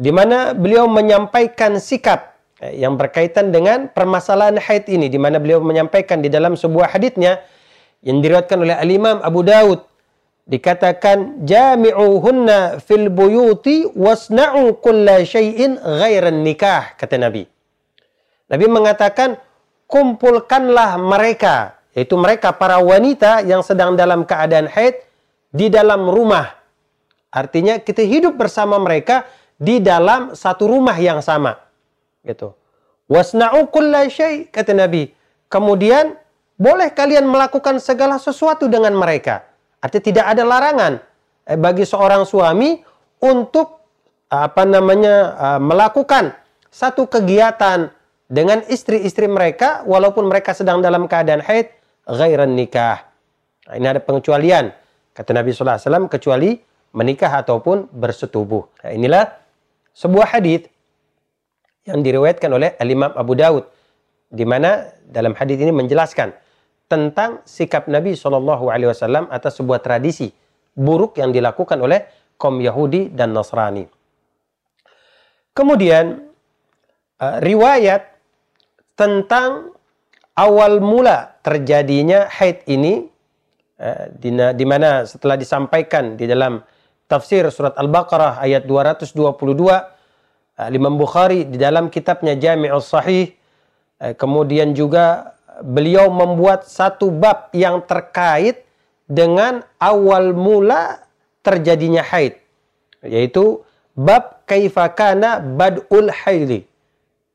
di 0.00 0.08
mana 0.08 0.56
beliau 0.56 0.88
menyampaikan 0.88 1.76
sikap 1.76 2.40
eh, 2.64 2.80
yang 2.80 2.96
berkaitan 2.96 3.52
dengan 3.52 3.92
permasalahan 3.92 4.56
haid 4.56 4.88
ini 4.88 5.12
di 5.12 5.20
mana 5.20 5.36
beliau 5.36 5.60
menyampaikan 5.60 6.24
di 6.24 6.32
dalam 6.32 6.56
sebuah 6.56 6.96
hadisnya 6.96 7.44
yang 8.00 8.24
diriwayatkan 8.24 8.56
oleh 8.64 8.76
Al 8.80 8.88
Imam 8.88 9.20
Abu 9.20 9.44
Daud 9.44 9.84
dikatakan 10.48 11.44
jami'uhunna 11.44 12.80
fil 12.80 13.12
buyuti 13.12 13.84
wasna'u 13.92 14.80
kulla 14.80 15.20
syai'in 15.20 15.76
ghairan 15.76 16.40
nikah 16.40 16.96
kata 16.96 17.20
Nabi. 17.20 17.44
Nabi 18.48 18.66
mengatakan 18.66 19.36
kumpulkanlah 19.84 20.96
mereka, 20.96 21.78
yaitu 21.92 22.16
mereka 22.16 22.50
para 22.56 22.80
wanita 22.80 23.44
yang 23.44 23.60
sedang 23.60 23.94
dalam 23.94 24.24
keadaan 24.24 24.66
haid 24.66 24.98
di 25.52 25.70
dalam 25.70 26.08
rumah. 26.08 26.56
Artinya 27.30 27.78
kita 27.78 28.02
hidup 28.02 28.34
bersama 28.34 28.74
mereka 28.82 29.22
di 29.60 29.76
dalam 29.84 30.32
satu 30.32 30.64
rumah 30.64 30.96
yang 30.96 31.20
sama. 31.20 31.60
Gitu. 32.24 32.56
Wasna'u 33.12 33.68
kulla 33.68 34.08
syai 34.08 34.48
kata 34.48 34.72
Nabi. 34.72 35.12
Kemudian 35.52 36.16
boleh 36.56 36.88
kalian 36.96 37.28
melakukan 37.28 37.76
segala 37.76 38.16
sesuatu 38.16 38.72
dengan 38.72 38.96
mereka. 38.96 39.44
Artinya 39.84 40.04
tidak 40.08 40.26
ada 40.32 40.42
larangan 40.48 40.92
eh, 41.44 41.60
bagi 41.60 41.84
seorang 41.84 42.24
suami 42.24 42.80
untuk 43.20 43.84
apa 44.32 44.64
namanya 44.64 45.16
eh, 45.36 45.60
melakukan 45.60 46.32
satu 46.72 47.04
kegiatan 47.04 47.92
dengan 48.30 48.62
istri-istri 48.70 49.26
mereka 49.26 49.82
walaupun 49.84 50.30
mereka 50.30 50.54
sedang 50.54 50.78
dalam 50.80 51.04
keadaan 51.10 51.42
haid 51.44 51.68
ghairan 52.06 52.54
nikah. 52.54 53.10
Nah, 53.66 53.74
ini 53.76 53.86
ada 53.90 54.00
pengecualian 54.00 54.70
kata 55.12 55.30
Nabi 55.34 55.50
sallallahu 55.50 55.76
alaihi 55.76 55.88
wasallam 55.90 56.06
kecuali 56.06 56.50
menikah 56.94 57.42
ataupun 57.42 57.90
bersetubuh. 57.90 58.86
Nah, 58.86 58.90
inilah 58.94 59.24
sebuah 59.94 60.38
hadis 60.38 60.66
yang 61.88 62.04
diriwayatkan 62.04 62.50
oleh 62.50 62.76
Al-Imam 62.78 63.12
Abu 63.16 63.34
Daud 63.34 63.64
di 64.30 64.46
mana 64.46 64.86
dalam 65.10 65.34
hadis 65.34 65.58
ini 65.58 65.74
menjelaskan 65.74 66.30
tentang 66.86 67.42
sikap 67.46 67.86
Nabi 67.86 68.14
Shallallahu 68.14 68.70
Alaihi 68.70 68.90
Wasallam 68.90 69.26
atas 69.30 69.58
sebuah 69.58 69.82
tradisi 69.82 70.30
buruk 70.74 71.18
yang 71.18 71.34
dilakukan 71.34 71.78
oleh 71.78 72.06
kaum 72.38 72.58
Yahudi 72.58 73.10
dan 73.10 73.34
Nasrani. 73.34 73.86
Kemudian 75.50 76.30
uh, 77.18 77.36
riwayat 77.42 78.06
tentang 78.94 79.74
awal 80.36 80.78
mula 80.80 81.36
terjadinya 81.40 82.28
haid 82.28 82.64
ini 82.68 83.08
eh, 83.80 84.12
di 84.52 84.66
mana 84.68 85.08
setelah 85.08 85.36
disampaikan 85.40 86.20
di 86.20 86.28
dalam 86.28 86.60
tafsir 87.10 87.42
surat 87.50 87.74
Al-Baqarah 87.74 88.38
ayat 88.38 88.70
222 88.70 89.18
eh, 89.18 90.68
Imam 90.70 90.94
Bukhari 90.94 91.42
di 91.50 91.58
dalam 91.58 91.90
kitabnya 91.90 92.38
Jami'ul 92.38 92.78
Sahih 92.78 93.34
eh, 93.98 94.14
kemudian 94.14 94.70
juga 94.78 95.34
beliau 95.66 96.06
membuat 96.08 96.70
satu 96.70 97.10
bab 97.10 97.50
yang 97.50 97.82
terkait 97.82 98.62
dengan 99.10 99.66
awal 99.82 100.30
mula 100.30 101.02
terjadinya 101.42 102.06
haid 102.06 102.38
yaitu 103.02 103.66
bab 103.98 104.46
kaifakana 104.46 105.42
badul 105.42 106.14
haili 106.14 106.70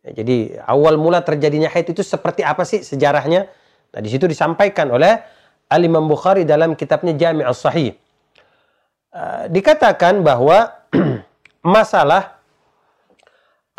Ya, 0.05 0.21
jadi 0.21 0.61
awal 0.69 1.01
mula 1.01 1.25
terjadinya 1.25 1.65
haid 1.65 1.89
itu 1.89 2.05
seperti 2.05 2.45
apa 2.45 2.61
sih 2.61 2.85
sejarahnya? 2.85 3.49
Nah, 3.89 3.99
di 4.05 4.09
situ 4.13 4.29
disampaikan 4.29 4.93
oleh 4.93 5.17
Al 5.65 5.81
Imam 5.81 6.05
Bukhari 6.05 6.45
dalam 6.45 6.77
kitabnya 6.77 7.17
Jami' 7.17 7.41
As-Sahih. 7.41 7.97
Uh, 9.15 9.47
dikatakan 9.47 10.19
bahwa 10.27 10.75
masalah 11.63 12.35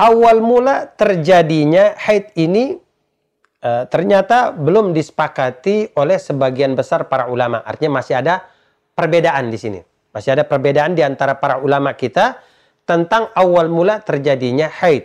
awal 0.00 0.40
mula 0.40 0.88
terjadinya 0.88 1.92
haid 1.92 2.32
ini 2.40 2.80
uh, 3.60 3.84
ternyata 3.84 4.48
belum 4.56 4.96
disepakati 4.96 5.92
oleh 5.92 6.16
sebagian 6.16 6.72
besar 6.72 7.04
para 7.04 7.28
ulama. 7.28 7.60
Artinya 7.68 8.00
masih 8.00 8.16
ada 8.16 8.48
perbedaan 8.96 9.52
di 9.52 9.60
sini. 9.60 9.80
Masih 10.16 10.40
ada 10.40 10.48
perbedaan 10.48 10.96
di 10.96 11.04
antara 11.04 11.36
para 11.36 11.60
ulama 11.60 11.92
kita 11.92 12.40
tentang 12.88 13.28
awal 13.36 13.68
mula 13.68 14.00
terjadinya 14.00 14.72
haid. 14.72 15.04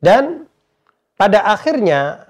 Dan 0.00 0.48
pada 1.20 1.44
akhirnya 1.44 2.24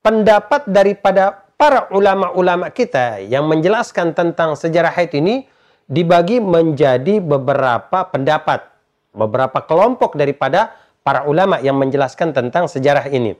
pendapat 0.00 0.64
daripada 0.72 1.44
para 1.60 1.92
ulama-ulama 1.92 2.72
kita 2.72 3.20
yang 3.20 3.44
menjelaskan 3.44 4.16
tentang 4.16 4.56
sejarah 4.56 4.96
haid 4.96 5.12
ini 5.20 5.44
dibagi 5.86 6.42
menjadi 6.42 7.22
beberapa 7.22 8.06
pendapat, 8.10 8.66
beberapa 9.14 9.62
kelompok 9.62 10.18
daripada 10.18 10.74
para 11.06 11.22
ulama 11.26 11.62
yang 11.62 11.78
menjelaskan 11.78 12.34
tentang 12.34 12.66
sejarah 12.66 13.06
ini. 13.10 13.38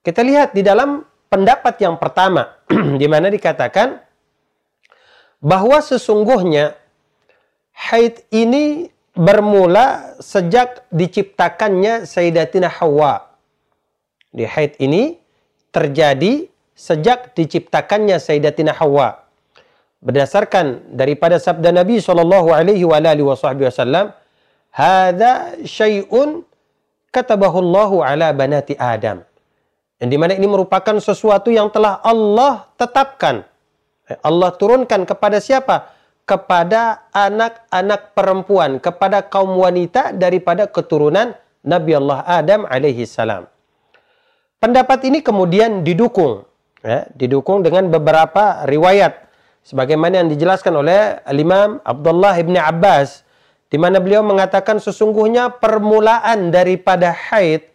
Kita 0.00 0.22
lihat 0.22 0.54
di 0.54 0.62
dalam 0.62 1.02
pendapat 1.26 1.76
yang 1.82 1.98
pertama 1.98 2.58
di 3.00 3.06
mana 3.10 3.28
dikatakan 3.28 3.98
bahwa 5.42 5.82
sesungguhnya 5.82 6.78
haid 7.74 8.22
ini 8.30 8.88
bermula 9.16 10.16
sejak 10.22 10.86
diciptakannya 10.94 12.06
Sayyidatina 12.06 12.70
Hawa. 12.70 13.34
Di 14.30 14.46
haid 14.46 14.78
ini 14.78 15.18
terjadi 15.74 16.46
sejak 16.78 17.34
diciptakannya 17.34 18.16
Sayyidatina 18.22 18.72
Hawa. 18.76 19.26
Berdasarkan 20.00 20.96
daripada 20.96 21.36
sabda 21.36 21.76
Nabi 21.76 22.00
sallallahu 22.00 22.56
alaihi 22.56 22.84
wasallam, 22.84 24.16
"Hadza 24.72 25.60
syai'un 25.64 26.44
katabahu 27.12 27.60
Allahu 27.60 27.96
ala 28.00 28.32
banati 28.32 28.76
Adam." 28.80 29.20
Yang 30.00 30.08
di 30.08 30.16
mana 30.16 30.32
ini 30.32 30.48
merupakan 30.48 30.96
sesuatu 30.96 31.52
yang 31.52 31.68
telah 31.68 32.00
Allah 32.00 32.64
tetapkan. 32.80 33.44
Allah 34.24 34.50
turunkan 34.56 35.04
kepada 35.04 35.36
siapa? 35.38 36.00
kepada 36.30 37.10
anak-anak 37.10 38.14
perempuan, 38.14 38.78
kepada 38.78 39.26
kaum 39.26 39.58
wanita 39.58 40.14
daripada 40.14 40.70
keturunan 40.70 41.34
Nabi 41.66 41.98
Allah 41.98 42.22
Adam 42.22 42.70
alaihi 42.70 43.02
salam. 43.02 43.50
Pendapat 44.62 45.10
ini 45.10 45.26
kemudian 45.26 45.82
didukung, 45.82 46.46
ya, 46.86 47.10
didukung 47.18 47.66
dengan 47.66 47.90
beberapa 47.90 48.62
riwayat, 48.62 49.26
sebagaimana 49.64 50.24
yang 50.24 50.28
dijelaskan 50.28 50.74
oleh 50.76 51.20
Imam 51.30 51.78
Abdullah 51.84 52.36
ibn 52.40 52.56
Abbas, 52.56 53.22
di 53.70 53.78
mana 53.78 54.02
beliau 54.02 54.26
mengatakan 54.26 54.82
sesungguhnya 54.82 55.54
permulaan 55.62 56.50
daripada 56.50 57.14
haid 57.14 57.70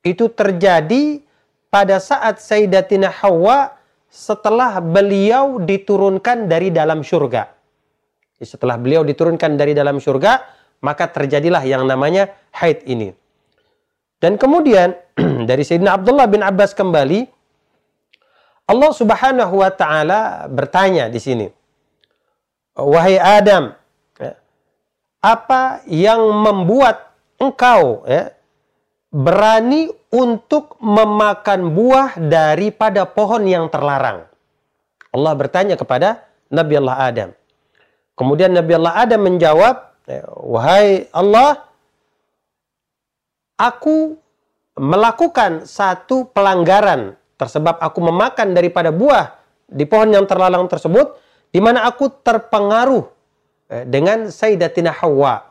itu 0.00 0.30
terjadi 0.32 1.20
pada 1.68 2.00
saat 2.00 2.40
Sayyidatina 2.40 3.12
Hawa 3.12 3.76
setelah 4.08 4.80
beliau 4.80 5.60
diturunkan 5.60 6.48
dari 6.48 6.72
dalam 6.72 7.04
surga. 7.04 7.52
Setelah 8.40 8.80
beliau 8.80 9.04
diturunkan 9.04 9.58
dari 9.58 9.76
dalam 9.76 10.00
surga, 10.00 10.46
maka 10.80 11.10
terjadilah 11.10 11.60
yang 11.66 11.84
namanya 11.84 12.32
haid 12.54 12.86
ini. 12.88 13.12
Dan 14.18 14.40
kemudian 14.40 14.96
dari 15.50 15.62
Sayyidina 15.62 15.98
Abdullah 15.98 16.26
bin 16.30 16.40
Abbas 16.40 16.72
kembali, 16.72 17.37
Allah 18.68 18.92
Subhanahu 18.92 19.64
wa 19.64 19.70
taala 19.72 20.44
bertanya 20.52 21.08
di 21.08 21.16
sini. 21.16 21.46
Wahai 22.76 23.16
Adam, 23.16 23.72
ya, 24.20 24.36
apa 25.24 25.82
yang 25.88 26.20
membuat 26.30 27.16
engkau 27.40 28.04
ya, 28.06 28.30
berani 29.10 29.90
untuk 30.12 30.78
memakan 30.78 31.74
buah 31.74 32.20
daripada 32.20 33.08
pohon 33.08 33.48
yang 33.48 33.66
terlarang? 33.72 34.28
Allah 35.10 35.32
bertanya 35.34 35.74
kepada 35.74 36.28
Nabi 36.52 36.74
Allah 36.78 36.96
Adam. 37.02 37.30
Kemudian 38.14 38.52
Nabi 38.52 38.72
Allah 38.76 38.94
Adam 39.00 39.20
menjawab, 39.26 39.76
ya, 40.06 40.22
Wahai 40.44 41.08
Allah, 41.10 41.66
aku 43.58 44.14
melakukan 44.78 45.66
satu 45.66 46.30
pelanggaran 46.30 47.18
tersebab 47.38 47.78
aku 47.78 48.02
memakan 48.02 48.52
daripada 48.52 48.90
buah 48.90 49.38
di 49.70 49.86
pohon 49.86 50.10
yang 50.10 50.26
terlarang 50.26 50.66
tersebut, 50.66 51.16
di 51.54 51.62
mana 51.62 51.86
aku 51.86 52.10
terpengaruh 52.10 53.06
eh, 53.70 53.84
dengan 53.86 54.28
Sayyidatina 54.28 54.92
Hawa. 54.92 55.46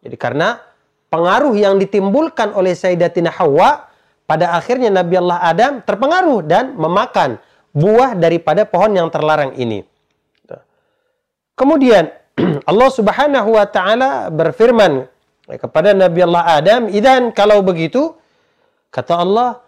Jadi 0.00 0.16
karena 0.16 0.62
pengaruh 1.10 1.52
yang 1.58 1.76
ditimbulkan 1.76 2.54
oleh 2.54 2.72
Sayyidatina 2.72 3.34
Hawa, 3.34 3.90
pada 4.24 4.56
akhirnya 4.56 4.88
Nabi 4.88 5.20
Allah 5.20 5.38
Adam 5.44 5.72
terpengaruh 5.84 6.40
dan 6.48 6.72
memakan 6.80 7.36
buah 7.76 8.16
daripada 8.16 8.64
pohon 8.64 8.96
yang 8.96 9.12
terlarang 9.12 9.52
ini. 9.58 9.84
Kemudian 11.54 12.10
Allah 12.70 12.90
Subhanahu 12.90 13.54
wa 13.54 13.66
taala 13.68 14.26
berfirman 14.30 15.06
kepada 15.46 15.94
Nabi 15.94 16.20
Allah 16.26 16.44
Adam, 16.58 16.80
"Idan 16.90 17.30
kalau 17.30 17.62
begitu," 17.62 18.16
kata 18.90 19.22
Allah, 19.22 19.62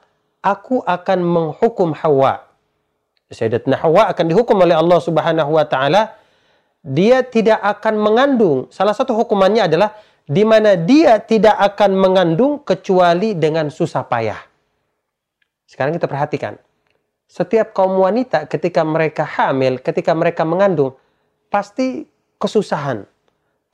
"aku 0.47 0.87
akan 0.87 1.19
menghukum 1.27 1.91
Hawa." 1.99 2.47
Sayyidatina 3.27 3.83
Hawa 3.83 4.07
akan 4.15 4.31
dihukum 4.31 4.55
oleh 4.63 4.79
Allah 4.79 5.03
Subhanahu 5.03 5.59
wa 5.59 5.67
taala. 5.67 6.15
Dia 6.87 7.27
tidak 7.27 7.59
akan 7.59 7.99
mengandung. 7.99 8.71
Salah 8.71 8.95
satu 8.95 9.19
hukumannya 9.19 9.67
adalah 9.67 9.99
di 10.23 10.47
mana 10.47 10.79
dia 10.79 11.19
tidak 11.19 11.59
akan 11.59 11.99
mengandung 11.99 12.63
kecuali 12.63 13.35
dengan 13.35 13.67
susah 13.67 14.07
payah. 14.07 14.39
Sekarang 15.67 15.99
kita 15.99 16.07
perhatikan. 16.07 16.55
Setiap 17.27 17.75
kaum 17.75 17.99
wanita 17.99 18.47
ketika 18.47 18.87
mereka 18.87 19.27
hamil, 19.27 19.83
ketika 19.83 20.15
mereka 20.15 20.47
mengandung, 20.47 20.95
pasti 21.51 22.07
kesusahan. 22.39 23.03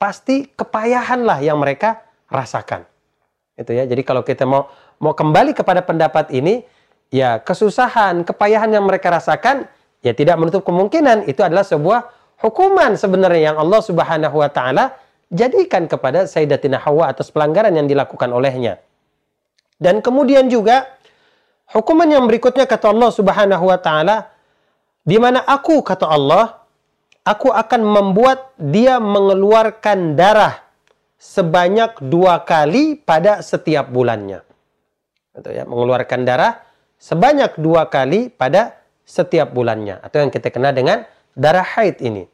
Pasti 0.01 0.49
kepayahanlah 0.49 1.45
yang 1.45 1.61
mereka 1.61 2.01
rasakan. 2.33 2.89
Itu 3.53 3.77
ya. 3.77 3.85
Jadi 3.85 4.01
kalau 4.01 4.25
kita 4.25 4.49
mau 4.49 4.73
mau 4.99 5.13
kembali 5.15 5.55
kepada 5.55 5.81
pendapat 5.81 6.29
ini, 6.33 6.65
ya 7.13 7.39
kesusahan, 7.41 8.25
kepayahan 8.25 8.73
yang 8.73 8.85
mereka 8.85 9.13
rasakan, 9.13 9.69
ya 10.03 10.11
tidak 10.11 10.35
menutup 10.37 10.65
kemungkinan 10.67 11.25
itu 11.29 11.39
adalah 11.41 11.63
sebuah 11.63 12.11
hukuman 12.43 12.99
sebenarnya 12.99 13.53
yang 13.53 13.57
Allah 13.57 13.79
Subhanahu 13.79 14.35
wa 14.43 14.49
taala 14.51 14.99
jadikan 15.31 15.87
kepada 15.87 16.27
Sayyidatina 16.27 16.77
Hawa 16.77 17.09
atas 17.15 17.31
pelanggaran 17.31 17.73
yang 17.73 17.87
dilakukan 17.87 18.29
olehnya. 18.29 18.83
Dan 19.79 20.03
kemudian 20.03 20.51
juga 20.51 20.85
hukuman 21.71 22.05
yang 22.05 22.27
berikutnya 22.29 22.67
kata 22.67 22.91
Allah 22.91 23.09
Subhanahu 23.09 23.65
wa 23.65 23.79
taala 23.79 24.29
di 25.03 25.17
mana 25.17 25.41
aku 25.43 25.81
kata 25.81 26.05
Allah 26.07 26.63
aku 27.23 27.49
akan 27.49 27.81
membuat 27.81 28.51
dia 28.59 28.99
mengeluarkan 28.99 30.15
darah 30.19 30.63
sebanyak 31.15 32.03
dua 32.03 32.43
kali 32.43 32.99
pada 32.99 33.39
setiap 33.39 33.87
bulannya. 33.87 34.43
Itu 35.33 35.49
ya, 35.49 35.65
mengeluarkan 35.65 36.25
darah 36.25 36.61
sebanyak 37.01 37.57
dua 37.57 37.89
kali 37.89 38.29
pada 38.29 38.79
setiap 39.03 39.51
bulannya 39.51 39.99
atau 39.99 40.23
yang 40.23 40.31
kita 40.31 40.53
kenal 40.53 40.71
dengan 40.71 41.03
darah 41.35 41.65
haid 41.65 41.99
ini. 41.99 42.29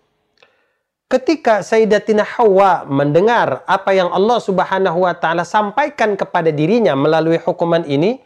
Ketika 1.10 1.66
Sayyidatina 1.66 2.22
Hawa 2.22 2.86
mendengar 2.86 3.66
apa 3.66 3.98
yang 3.98 4.14
Allah 4.14 4.38
Subhanahu 4.38 5.10
wa 5.10 5.14
taala 5.18 5.42
sampaikan 5.42 6.14
kepada 6.14 6.54
dirinya 6.54 6.94
melalui 6.94 7.42
hukuman 7.42 7.82
ini, 7.90 8.22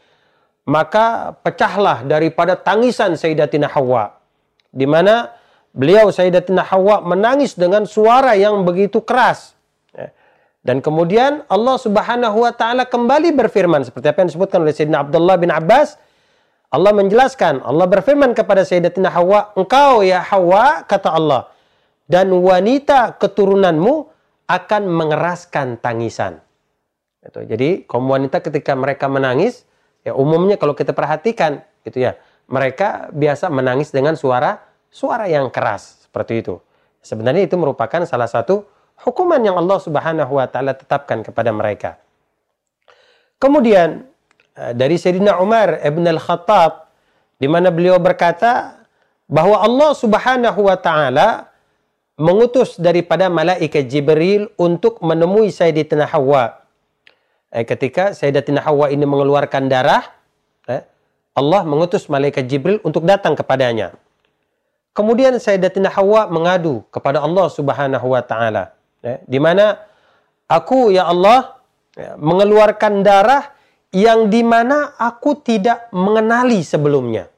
maka 0.68 1.32
pecahlah 1.40 2.04
daripada 2.04 2.60
tangisan 2.60 3.16
Sayyidatina 3.16 3.72
Hawa 3.72 4.20
di 4.74 4.90
mana 4.90 5.32
beliau 5.72 6.10
Sayyidatina 6.10 6.66
Hawa 6.66 7.06
menangis 7.06 7.54
dengan 7.54 7.86
suara 7.86 8.34
yang 8.34 8.66
begitu 8.66 9.00
keras. 9.00 9.53
Dan 10.64 10.80
kemudian 10.80 11.44
Allah 11.52 11.76
Subhanahu 11.76 12.48
wa 12.48 12.56
taala 12.56 12.88
kembali 12.88 13.36
berfirman 13.36 13.84
seperti 13.84 14.08
apa 14.08 14.24
yang 14.24 14.30
disebutkan 14.32 14.64
oleh 14.64 14.72
Sayyidina 14.72 15.04
Abdullah 15.04 15.36
bin 15.36 15.52
Abbas 15.52 16.00
Allah 16.74 16.90
menjelaskan, 16.90 17.62
Allah 17.62 17.86
berfirman 17.86 18.34
kepada 18.34 18.66
Sayyidatina 18.66 19.14
Hawa, 19.14 19.54
engkau 19.54 20.02
ya 20.02 20.26
Hawa, 20.26 20.82
kata 20.90 21.14
Allah, 21.14 21.54
dan 22.10 22.34
wanita 22.34 23.14
keturunanmu 23.22 24.10
akan 24.50 24.82
mengeraskan 24.90 25.78
tangisan. 25.78 26.42
Itu. 27.22 27.46
Jadi 27.46 27.86
kaum 27.86 28.10
wanita 28.10 28.42
ketika 28.42 28.74
mereka 28.74 29.06
menangis, 29.06 29.70
ya 30.02 30.18
umumnya 30.18 30.58
kalau 30.58 30.74
kita 30.74 30.98
perhatikan, 30.98 31.62
itu 31.86 32.10
ya, 32.10 32.18
mereka 32.50 33.14
biasa 33.14 33.54
menangis 33.54 33.94
dengan 33.94 34.18
suara 34.18 34.58
suara 34.90 35.30
yang 35.30 35.54
keras 35.54 36.10
seperti 36.10 36.42
itu. 36.42 36.58
Sebenarnya 37.06 37.46
itu 37.46 37.54
merupakan 37.54 38.02
salah 38.10 38.28
satu 38.28 38.66
hukuman 39.04 39.40
yang 39.44 39.60
Allah 39.60 39.80
Subhanahu 39.84 40.40
wa 40.40 40.48
taala 40.48 40.74
tetapkan 40.74 41.22
kepada 41.22 41.52
mereka. 41.52 42.00
Kemudian 43.38 44.14
Eh, 44.54 44.74
dari 44.78 45.02
Sayyidina 45.02 45.42
Umar 45.42 45.82
Ibn 45.82 46.06
Al-Khattab 46.14 46.86
di 47.42 47.50
mana 47.50 47.74
beliau 47.74 47.98
berkata 47.98 48.86
bahwa 49.26 49.58
Allah 49.58 49.98
Subhanahu 49.98 50.70
wa 50.70 50.78
taala 50.78 51.50
mengutus 52.22 52.78
daripada 52.78 53.34
malaikat 53.34 53.90
Jibril 53.90 54.54
untuk 54.54 55.02
menemui 55.02 55.50
Sayyidatina 55.50 56.06
Hawa. 56.06 56.62
Eh, 57.50 57.66
ketika 57.66 58.14
Sayyidatina 58.14 58.62
Hawa 58.62 58.94
ini 58.94 59.10
mengeluarkan 59.10 59.66
darah, 59.66 60.06
eh, 60.70 60.86
Allah 61.34 61.66
mengutus 61.66 62.06
malaikat 62.06 62.46
Jibril 62.46 62.78
untuk 62.86 63.10
datang 63.10 63.34
kepadanya. 63.34 63.98
Kemudian 64.94 65.34
Sayyidatina 65.42 65.90
Hawa 65.90 66.30
mengadu 66.30 66.86
kepada 66.94 67.26
Allah 67.26 67.50
Subhanahu 67.50 68.06
wa 68.06 68.22
taala, 68.22 68.70
eh, 69.04 69.20
di 69.28 69.38
mana 69.38 69.78
aku 70.48 70.90
ya 70.90 71.12
Allah 71.12 71.60
ya, 71.94 72.16
mengeluarkan 72.18 73.04
darah 73.04 73.54
yang 73.94 74.32
di 74.32 74.42
mana 74.42 74.98
aku 74.98 75.38
tidak 75.44 75.92
mengenali 75.94 76.66
sebelumnya. 76.66 77.30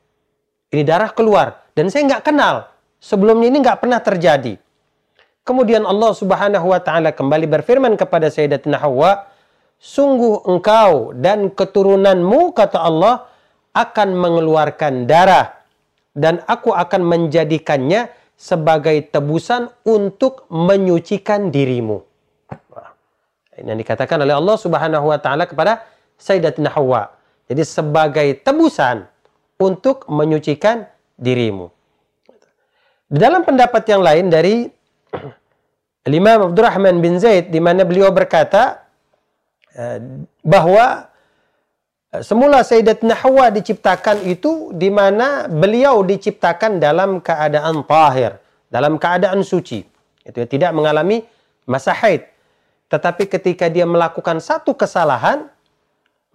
Ini 0.72 0.88
darah 0.88 1.12
keluar 1.12 1.68
dan 1.76 1.92
saya 1.92 2.08
nggak 2.08 2.24
kenal. 2.24 2.72
Sebelumnya 3.02 3.52
ini 3.52 3.60
nggak 3.62 3.84
pernah 3.84 4.00
terjadi. 4.00 4.56
Kemudian 5.46 5.86
Allah 5.86 6.10
Subhanahu 6.16 6.74
wa 6.74 6.82
taala 6.82 7.14
kembali 7.14 7.46
berfirman 7.46 7.94
kepada 8.00 8.34
Sayyidatina 8.34 8.82
Hawa, 8.82 9.30
"Sungguh 9.78 10.42
engkau 10.48 11.14
dan 11.14 11.54
keturunanmu 11.54 12.56
kata 12.56 12.82
Allah 12.82 13.30
akan 13.76 14.10
mengeluarkan 14.16 15.06
darah 15.06 15.60
dan 16.16 16.40
aku 16.48 16.72
akan 16.72 17.04
menjadikannya 17.04 18.08
sebagai 18.36 19.00
tebusan 19.10 19.72
untuk 19.88 20.48
menyucikan 20.52 21.50
dirimu." 21.50 22.04
Ini 23.56 23.72
yang 23.72 23.80
dikatakan 23.80 24.20
oleh 24.20 24.36
Allah 24.36 24.56
Subhanahu 24.60 25.08
wa 25.08 25.20
taala 25.20 25.48
kepada 25.48 25.88
Sayyidatina 26.20 26.72
Hawa. 26.76 27.16
Jadi 27.48 27.64
sebagai 27.64 28.28
tebusan 28.44 29.08
untuk 29.56 30.04
menyucikan 30.12 30.84
dirimu. 31.16 31.72
Di 33.08 33.18
dalam 33.22 33.48
pendapat 33.48 33.84
yang 33.88 34.02
lain 34.04 34.28
dari 34.28 34.68
Imam 36.06 36.52
Abdurrahman 36.52 37.00
bin 37.00 37.18
Zaid 37.22 37.50
di 37.50 37.62
mana 37.64 37.88
beliau 37.88 38.12
berkata 38.12 38.84
eh, 39.74 40.02
bahwa 40.44 41.08
semula 42.22 42.62
Sayyidatina 42.62 43.18
Hawa 43.18 43.50
diciptakan 43.50 44.24
itu 44.28 44.72
di 44.76 44.94
mana 44.94 45.50
beliau 45.50 46.06
diciptakan 46.06 46.78
dalam 46.78 47.20
keadaan 47.20 47.82
tahir, 47.84 48.38
dalam 48.70 49.02
keadaan 49.02 49.42
suci. 49.42 49.84
Itu 50.22 50.46
tidak 50.46 50.72
mengalami 50.72 51.26
masa 51.66 51.92
haid. 51.98 52.28
Tetapi 52.92 53.28
ketika 53.28 53.66
dia 53.68 53.90
melakukan 53.90 54.38
satu 54.38 54.78
kesalahan, 54.78 55.50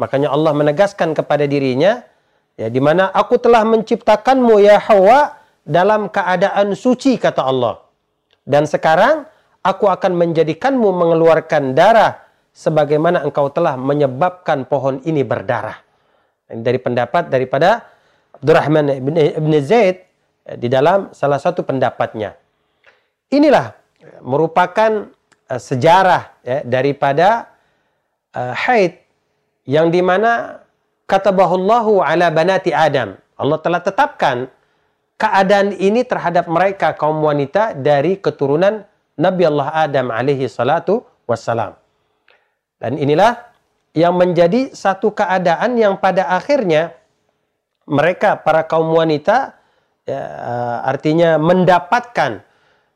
Makanya 0.01 0.33
Allah 0.33 0.57
menegaskan 0.57 1.13
kepada 1.13 1.45
dirinya, 1.45 2.01
ya 2.57 2.73
di 2.73 2.81
mana 2.81 3.13
aku 3.13 3.37
telah 3.37 3.69
menciptakanmu 3.69 4.57
ya 4.65 4.81
Hawa 4.81 5.37
dalam 5.61 6.09
keadaan 6.09 6.73
suci 6.73 7.21
kata 7.21 7.45
Allah. 7.45 7.85
Dan 8.49 8.65
sekarang 8.65 9.29
aku 9.61 9.93
akan 9.93 10.17
menjadikanmu 10.17 10.89
mengeluarkan 10.89 11.77
darah 11.77 12.17
sebagaimana 12.61 13.25
engkau 13.25 13.49
telah 13.49 13.81
menyebabkan 13.81 14.69
pohon 14.69 15.01
ini 15.09 15.25
berdarah. 15.25 15.81
Dari 16.45 16.77
pendapat 16.77 17.33
daripada 17.33 17.89
Abdurrahman 18.37 19.01
ibn 19.41 19.53
Zaid 19.65 20.05
ya, 20.45 20.61
di 20.61 20.69
dalam 20.69 21.09
salah 21.17 21.41
satu 21.41 21.65
pendapatnya. 21.65 22.37
Inilah 23.33 23.73
merupakan 24.21 25.09
uh, 25.49 25.61
sejarah 25.61 26.37
ya, 26.45 26.61
daripada 26.67 27.49
uh, 28.37 28.53
haid 28.53 29.01
yang 29.65 29.89
di 29.89 30.05
mana 30.05 30.61
katabahullahu 31.09 32.05
ala 32.05 32.29
banati 32.29 32.75
Adam. 32.77 33.17
Allah 33.41 33.59
telah 33.63 33.81
tetapkan 33.81 34.37
keadaan 35.17 35.73
ini 35.81 36.05
terhadap 36.05 36.45
mereka 36.51 36.93
kaum 36.93 37.25
wanita 37.25 37.73
dari 37.73 38.21
keturunan 38.21 38.85
Nabi 39.17 39.49
Allah 39.49 39.69
Adam 39.89 40.13
alaihi 40.13 40.51
salatu 40.51 41.07
wassalam. 41.25 41.80
Dan 42.81 42.97
inilah 42.97 43.37
yang 43.93 44.17
menjadi 44.17 44.73
satu 44.73 45.13
keadaan 45.13 45.77
yang 45.77 46.01
pada 46.01 46.33
akhirnya 46.33 46.97
mereka 47.85 48.41
para 48.41 48.65
kaum 48.65 48.97
wanita 48.97 49.61
ya, 50.09 50.23
eh, 50.25 50.79
artinya 50.89 51.37
mendapatkan 51.37 52.41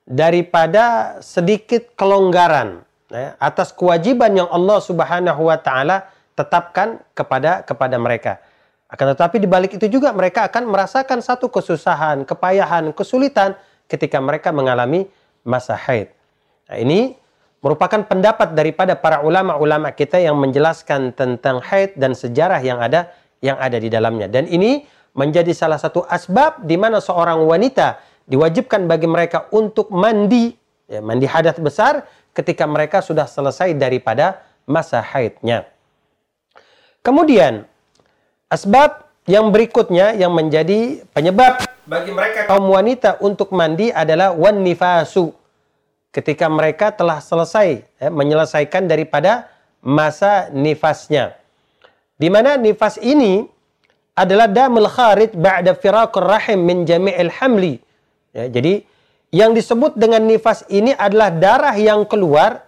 daripada 0.08 1.16
sedikit 1.20 1.92
kelonggaran 1.98 2.80
ya, 3.12 3.36
atas 3.36 3.76
kewajiban 3.76 4.32
yang 4.32 4.48
Allah 4.48 4.78
Subhanahu 4.80 5.52
wa 5.52 5.58
taala 5.60 6.08
tetapkan 6.32 7.02
kepada 7.12 7.60
kepada 7.66 7.96
mereka. 8.00 8.40
Akan 8.88 9.10
tetapi 9.10 9.42
di 9.42 9.48
balik 9.50 9.74
itu 9.74 9.90
juga 9.90 10.14
mereka 10.14 10.46
akan 10.46 10.70
merasakan 10.70 11.18
satu 11.18 11.50
kesusahan, 11.50 12.22
kepayahan, 12.22 12.94
kesulitan 12.94 13.58
ketika 13.90 14.22
mereka 14.22 14.54
mengalami 14.54 15.10
masa 15.42 15.74
haid. 15.74 16.14
Nah, 16.70 16.78
ini 16.78 17.18
merupakan 17.64 18.04
pendapat 18.04 18.52
daripada 18.52 18.92
para 18.92 19.24
ulama-ulama 19.24 19.88
kita 19.96 20.20
yang 20.20 20.36
menjelaskan 20.36 21.16
tentang 21.16 21.64
haid 21.64 21.96
dan 21.96 22.12
sejarah 22.12 22.60
yang 22.60 22.76
ada 22.76 23.08
yang 23.40 23.56
ada 23.56 23.80
di 23.80 23.88
dalamnya. 23.88 24.28
Dan 24.28 24.44
ini 24.44 24.84
menjadi 25.16 25.48
salah 25.56 25.80
satu 25.80 26.04
asbab 26.04 26.60
di 26.68 26.76
mana 26.76 27.00
seorang 27.00 27.40
wanita 27.40 28.04
diwajibkan 28.28 28.84
bagi 28.84 29.08
mereka 29.08 29.48
untuk 29.48 29.88
mandi, 29.88 30.52
ya, 30.84 31.00
mandi 31.00 31.24
hadat 31.24 31.56
besar 31.56 32.04
ketika 32.36 32.68
mereka 32.68 33.00
sudah 33.00 33.24
selesai 33.24 33.72
daripada 33.80 34.44
masa 34.68 35.00
haidnya. 35.00 35.64
Kemudian 37.00 37.64
asbab 38.52 39.08
yang 39.24 39.48
berikutnya 39.48 40.12
yang 40.12 40.36
menjadi 40.36 41.00
penyebab 41.16 41.64
bagi 41.88 42.12
mereka 42.12 42.44
kaum 42.44 42.68
wanita 42.68 43.24
untuk 43.24 43.56
mandi 43.56 43.88
adalah 43.88 44.36
wan 44.36 44.60
nifasu 44.60 45.32
ketika 46.14 46.46
mereka 46.46 46.94
telah 46.94 47.18
selesai 47.18 47.82
ya, 47.98 48.08
menyelesaikan 48.14 48.86
daripada 48.86 49.50
masa 49.82 50.48
nifasnya. 50.54 51.34
Di 52.14 52.30
mana 52.30 52.54
nifas 52.54 53.02
ini 53.02 53.42
adalah 54.14 54.46
damul 54.46 54.86
kharid 54.86 55.34
ba'da 55.34 55.74
firaqur 55.74 56.22
rahim 56.22 56.62
min 56.62 56.86
jami'il 56.86 57.34
hamli. 57.34 57.82
Ya, 58.30 58.46
jadi 58.46 58.86
yang 59.34 59.50
disebut 59.50 59.98
dengan 59.98 60.22
nifas 60.22 60.62
ini 60.70 60.94
adalah 60.94 61.34
darah 61.34 61.74
yang 61.74 62.06
keluar 62.06 62.62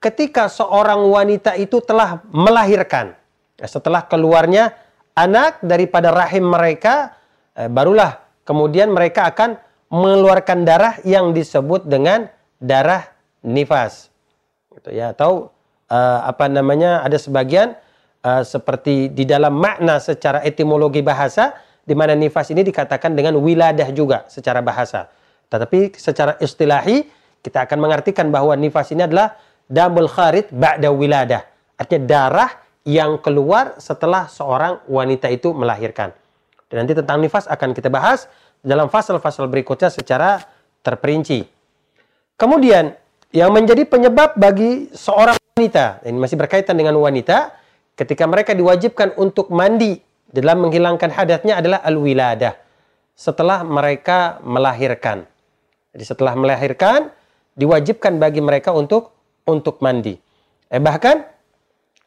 ketika 0.00 0.48
seorang 0.48 1.04
wanita 1.04 1.60
itu 1.60 1.84
telah 1.84 2.24
melahirkan. 2.32 3.12
Ya, 3.60 3.68
setelah 3.68 4.08
keluarnya 4.08 4.72
anak 5.12 5.60
daripada 5.60 6.08
rahim 6.08 6.48
mereka, 6.48 7.12
eh, 7.52 7.68
barulah 7.68 8.24
kemudian 8.48 8.88
mereka 8.88 9.28
akan 9.28 9.60
mengeluarkan 9.92 10.64
darah 10.64 10.96
yang 11.04 11.36
disebut 11.36 11.84
dengan 11.84 12.32
darah 12.58 13.10
nifas. 13.42 14.10
Gitu 14.74 14.94
ya, 14.94 15.14
atau 15.14 15.50
uh, 15.90 16.20
apa 16.26 16.46
namanya 16.46 17.02
ada 17.02 17.16
sebagian 17.18 17.74
uh, 18.22 18.42
seperti 18.44 19.10
di 19.10 19.24
dalam 19.26 19.56
makna 19.56 19.98
secara 19.98 20.44
etimologi 20.44 21.02
bahasa 21.02 21.56
di 21.88 21.96
mana 21.96 22.12
nifas 22.12 22.52
ini 22.52 22.60
dikatakan 22.62 23.16
dengan 23.16 23.40
wiladah 23.40 23.88
juga 23.96 24.28
secara 24.28 24.60
bahasa. 24.60 25.08
Tetapi 25.48 25.96
secara 25.96 26.36
istilahi 26.36 27.08
kita 27.40 27.64
akan 27.64 27.78
mengartikan 27.80 28.28
bahwa 28.28 28.52
nifas 28.52 28.92
ini 28.92 29.08
adalah 29.08 29.40
damul 29.64 30.10
kharid 30.10 30.52
ba'da 30.52 30.92
wiladah. 30.92 31.42
Artinya 31.80 32.04
darah 32.04 32.50
yang 32.84 33.16
keluar 33.20 33.76
setelah 33.80 34.28
seorang 34.28 34.84
wanita 34.84 35.32
itu 35.32 35.56
melahirkan. 35.56 36.12
Dan 36.68 36.84
nanti 36.84 36.92
tentang 36.92 37.24
nifas 37.24 37.48
akan 37.48 37.72
kita 37.72 37.88
bahas 37.88 38.28
dalam 38.60 38.92
fasal-fasal 38.92 39.48
berikutnya 39.48 39.88
secara 39.88 40.44
terperinci. 40.84 41.57
Kemudian 42.38 42.94
yang 43.34 43.50
menjadi 43.50 43.82
penyebab 43.82 44.38
bagi 44.38 44.86
seorang 44.94 45.34
wanita, 45.58 46.06
ini 46.06 46.22
masih 46.22 46.38
berkaitan 46.38 46.78
dengan 46.78 46.94
wanita, 46.94 47.50
ketika 47.98 48.30
mereka 48.30 48.54
diwajibkan 48.54 49.18
untuk 49.18 49.50
mandi 49.50 49.98
dalam 50.30 50.62
menghilangkan 50.62 51.10
hadatnya 51.10 51.58
adalah 51.58 51.82
al-wiladah. 51.82 52.54
Setelah 53.18 53.66
mereka 53.66 54.38
melahirkan. 54.46 55.26
Jadi 55.90 56.04
setelah 56.06 56.38
melahirkan, 56.38 57.10
diwajibkan 57.58 58.22
bagi 58.22 58.38
mereka 58.38 58.70
untuk 58.70 59.10
untuk 59.42 59.82
mandi. 59.82 60.14
Eh, 60.70 60.78
bahkan 60.78 61.26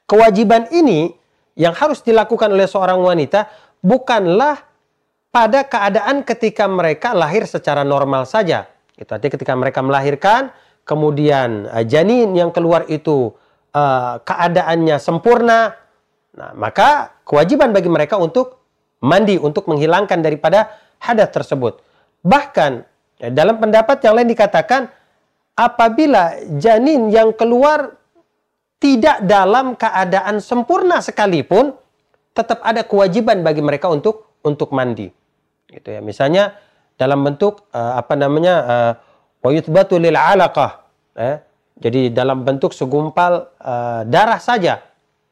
kewajiban 0.08 0.72
ini 0.72 1.12
yang 1.60 1.76
harus 1.76 2.00
dilakukan 2.00 2.56
oleh 2.56 2.72
seorang 2.72 3.04
wanita 3.04 3.52
bukanlah 3.84 4.64
pada 5.28 5.68
keadaan 5.68 6.24
ketika 6.24 6.72
mereka 6.72 7.12
lahir 7.12 7.44
secara 7.44 7.84
normal 7.84 8.24
saja. 8.24 8.71
Itu 9.02 9.18
artinya 9.18 9.34
ketika 9.34 9.54
mereka 9.58 9.82
melahirkan, 9.82 10.54
kemudian 10.86 11.66
uh, 11.66 11.82
janin 11.82 12.38
yang 12.38 12.54
keluar 12.54 12.86
itu 12.86 13.34
uh, 13.74 14.22
keadaannya 14.22 15.02
sempurna, 15.02 15.74
nah 16.38 16.54
maka 16.54 17.18
kewajiban 17.26 17.74
bagi 17.74 17.90
mereka 17.90 18.22
untuk 18.22 18.62
mandi 19.02 19.42
untuk 19.42 19.66
menghilangkan 19.66 20.22
daripada 20.22 20.78
hadas 21.02 21.34
tersebut. 21.34 21.82
Bahkan 22.22 22.72
ya, 23.18 23.30
dalam 23.34 23.58
pendapat 23.58 23.98
yang 24.06 24.22
lain 24.22 24.30
dikatakan 24.30 24.86
apabila 25.58 26.38
janin 26.62 27.10
yang 27.10 27.34
keluar 27.34 27.98
tidak 28.78 29.26
dalam 29.26 29.74
keadaan 29.78 30.38
sempurna 30.42 31.02
sekalipun 31.02 31.74
tetap 32.38 32.62
ada 32.62 32.86
kewajiban 32.86 33.42
bagi 33.42 33.62
mereka 33.62 33.90
untuk 33.90 34.38
untuk 34.46 34.74
mandi. 34.74 35.10
Gitu 35.70 35.90
ya. 35.90 36.02
Misalnya 36.02 36.58
dalam 37.02 37.26
bentuk 37.26 37.66
uh, 37.74 37.98
apa 37.98 38.14
namanya 38.14 38.56
uh, 38.62 38.92
wa 39.42 39.50
yuthbatu 39.50 39.98
lil 39.98 40.14
alaqah 40.14 40.86
eh? 41.18 41.42
jadi 41.82 42.14
dalam 42.14 42.46
bentuk 42.46 42.78
segumpal 42.78 43.50
uh, 43.58 44.06
darah 44.06 44.38
saja 44.38 44.92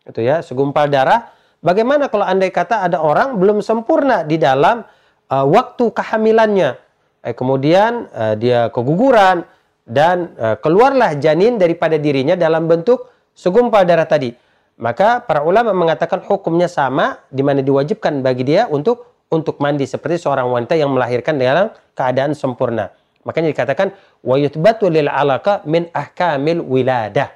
itu 0.09 0.25
ya 0.25 0.41
segumpal 0.41 0.89
darah. 0.89 1.29
Bagaimana 1.61 2.09
kalau 2.09 2.25
andai 2.25 2.49
kata 2.49 2.87
ada 2.89 2.97
orang 3.03 3.37
belum 3.37 3.61
sempurna 3.61 4.25
di 4.25 4.41
dalam 4.41 4.81
uh, 5.29 5.45
waktu 5.45 5.93
kehamilannya? 5.93 6.79
Eh, 7.21 7.35
kemudian 7.35 8.09
uh, 8.09 8.33
dia 8.39 8.71
keguguran 8.73 9.45
dan 9.85 10.33
uh, 10.39 10.55
keluarlah 10.57 11.19
janin 11.19 11.59
daripada 11.59 11.99
dirinya 11.99 12.33
dalam 12.33 12.65
bentuk 12.65 13.11
segumpal 13.37 13.85
darah 13.85 14.07
tadi. 14.09 14.31
Maka 14.79 15.19
para 15.19 15.43
ulama 15.43 15.75
mengatakan 15.75 16.23
hukumnya 16.23 16.71
sama 16.71 17.19
di 17.27 17.43
mana 17.43 17.59
diwajibkan 17.59 18.23
bagi 18.23 18.47
dia 18.47 18.71
untuk 18.71 19.03
untuk 19.29 19.61
mandi 19.61 19.85
seperti 19.85 20.25
seorang 20.25 20.49
wanita 20.49 20.73
yang 20.73 20.89
melahirkan 20.89 21.37
dalam 21.37 21.69
keadaan 21.93 22.33
sempurna. 22.33 22.89
Makanya 23.23 23.53
dikatakan 23.53 23.93
wa 24.25 24.35
yuthbatu 24.41 24.89
lil 24.89 25.05
alaqa 25.05 25.61
min 25.69 25.85
ahkamil 25.93 26.65
wiladah. 26.65 27.29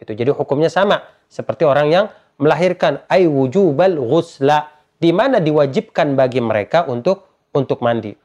Itu 0.00 0.16
jadi 0.16 0.32
hukumnya 0.32 0.72
sama 0.72 1.04
seperti 1.28 1.68
orang 1.68 1.88
yang 1.92 2.06
melahirkan 2.40 3.04
ay 3.08 3.28
wujubal 3.28 4.00
ghusla 4.00 4.72
di 4.96 5.12
mana 5.12 5.40
diwajibkan 5.40 6.16
bagi 6.16 6.40
mereka 6.40 6.88
untuk 6.88 7.48
untuk 7.52 7.84
mandi. 7.84 8.16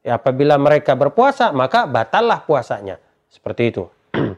Ya, 0.00 0.16
apabila 0.16 0.56
mereka 0.56 0.94
berpuasa 0.94 1.50
maka 1.50 1.90
batallah 1.90 2.46
puasanya. 2.46 3.02
Seperti 3.30 3.62
itu. 3.70 3.84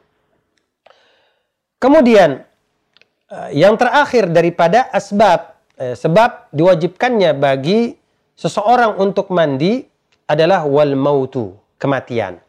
Kemudian 1.83 2.45
eh, 3.29 3.51
yang 3.57 3.77
terakhir 3.77 4.29
daripada 4.33 4.89
asbab 4.93 5.57
eh, 5.77 5.97
sebab 5.97 6.53
diwajibkannya 6.53 7.33
bagi 7.37 8.02
seseorang 8.37 8.99
untuk 8.99 9.29
mandi 9.33 9.85
adalah 10.29 10.65
wal 10.65 10.97
mautu, 10.97 11.53
kematian. 11.77 12.41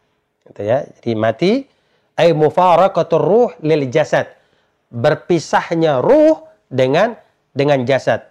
Gitu 0.48 0.62
ya. 0.64 0.84
Jadi 0.86 1.12
mati 1.16 1.52
ay 2.20 2.32
mufaraqatur 2.32 3.24
ruh 3.24 3.52
lil 3.64 3.90
jasad. 3.90 4.30
Berpisahnya 4.94 6.00
ruh 6.00 6.44
dengan 6.70 7.18
dengan 7.52 7.82
jasad. 7.84 8.24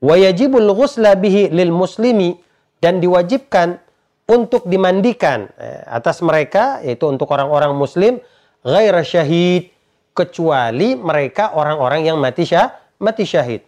Wa 0.00 0.16
yajibul 0.16 0.72
ghusla 0.72 1.16
bihi 1.16 1.52
lil 1.52 1.72
muslimi 1.72 2.36
dan 2.80 3.00
diwajibkan 3.00 3.80
untuk 4.24 4.64
dimandikan 4.68 5.52
eh, 5.60 5.84
atas 5.84 6.24
mereka 6.24 6.80
yaitu 6.80 7.04
untuk 7.08 7.28
orang-orang 7.28 7.76
muslim 7.76 8.20
ghaira 8.64 9.04
syahid 9.04 9.68
kecuali 10.16 10.96
mereka 10.96 11.52
orang-orang 11.52 12.08
yang 12.08 12.16
mati 12.16 12.48
syah, 12.48 12.72
mati 13.02 13.28
syahid. 13.28 13.60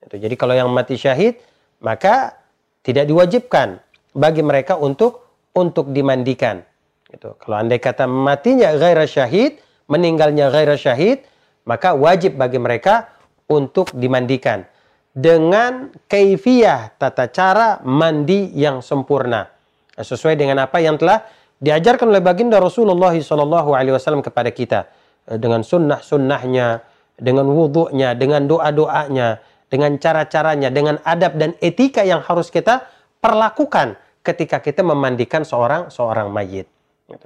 Itu. 0.00 0.16
Jadi 0.16 0.34
kalau 0.38 0.56
yang 0.56 0.70
mati 0.72 0.96
syahid 0.96 1.36
maka 1.82 2.38
tidak 2.86 3.10
diwajibkan 3.10 3.82
bagi 4.14 4.42
mereka 4.42 4.78
untuk 4.78 5.26
untuk 5.52 5.92
dimandikan. 5.92 6.64
Gitu. 7.10 7.36
Kalau 7.36 7.56
andai 7.60 7.76
kata 7.76 8.08
matinya 8.08 8.72
gairah 8.72 9.04
syahid, 9.04 9.60
meninggalnya 9.90 10.48
gairah 10.48 10.80
syahid, 10.80 11.26
maka 11.68 11.92
wajib 11.92 12.40
bagi 12.40 12.56
mereka 12.56 13.12
untuk 13.50 13.92
dimandikan 13.92 14.64
dengan 15.12 15.92
kaifiyah 16.08 16.96
tata 16.96 17.28
cara 17.28 17.84
mandi 17.84 18.48
yang 18.56 18.80
sempurna 18.80 19.44
sesuai 19.92 20.40
dengan 20.40 20.64
apa 20.64 20.80
yang 20.80 20.96
telah 20.96 21.20
diajarkan 21.60 22.08
oleh 22.08 22.24
baginda 22.24 22.56
Rasulullah 22.56 23.12
SAW 23.12 24.24
kepada 24.24 24.48
kita 24.48 24.88
dengan 25.36 25.60
sunnah-sunnahnya, 25.60 26.80
dengan 27.20 27.46
wudhunya, 27.52 28.16
dengan 28.16 28.48
doa-doanya, 28.48 29.38
dengan 29.72 29.96
cara-caranya, 29.96 30.68
dengan 30.68 31.00
adab 31.00 31.40
dan 31.40 31.56
etika 31.64 32.04
yang 32.04 32.20
harus 32.20 32.52
kita 32.52 32.84
perlakukan 33.24 33.96
ketika 34.20 34.60
kita 34.60 34.84
memandikan 34.84 35.48
seorang 35.48 35.88
seorang 35.88 36.28
mayit. 36.28 36.68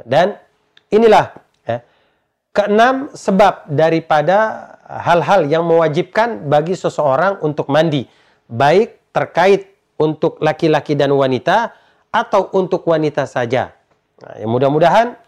Dan 0.07 0.39
inilah 0.95 1.35
ya, 1.67 1.83
Keenam, 2.55 3.11
sebab 3.11 3.67
daripada 3.67 4.71
hal-hal 4.87 5.51
yang 5.51 5.67
mewajibkan 5.67 6.47
bagi 6.47 6.79
seseorang 6.79 7.43
untuk 7.43 7.67
mandi, 7.67 8.07
baik 8.47 9.11
terkait 9.11 9.75
untuk 9.99 10.39
laki-laki 10.39 10.95
dan 10.95 11.11
wanita 11.11 11.75
atau 12.15 12.49
untuk 12.55 12.87
wanita 12.87 13.27
saja. 13.27 13.75
Nah, 14.23 14.35
yang 14.41 14.49
mudah-mudahan 14.55 15.19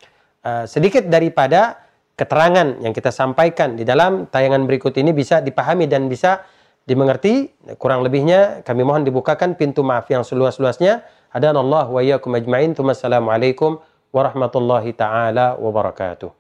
uh, 0.46 0.64
sedikit 0.64 1.04
daripada 1.10 1.84
keterangan 2.16 2.80
yang 2.80 2.96
kita 2.96 3.12
sampaikan 3.12 3.76
di 3.76 3.84
dalam 3.84 4.26
tayangan 4.30 4.64
berikut 4.64 4.96
ini 4.96 5.12
bisa 5.12 5.44
dipahami 5.44 5.84
dan 5.84 6.08
bisa 6.08 6.42
dimengerti. 6.88 7.52
Kurang 7.76 8.00
lebihnya 8.00 8.64
kami 8.64 8.80
mohon 8.88 9.04
dibukakan 9.04 9.52
pintu 9.60 9.84
maaf 9.84 10.08
yang 10.08 10.24
seluas-luasnya. 10.24 11.04
Hadanallah 11.28 11.84
wa 11.92 12.00
iyyakum 12.00 12.32
ajmain. 12.32 12.72
Assalamualaikum 12.72 13.76
warahmatullahi 14.08 14.96
taala 14.96 15.60
wabarakatuh. 15.60 16.37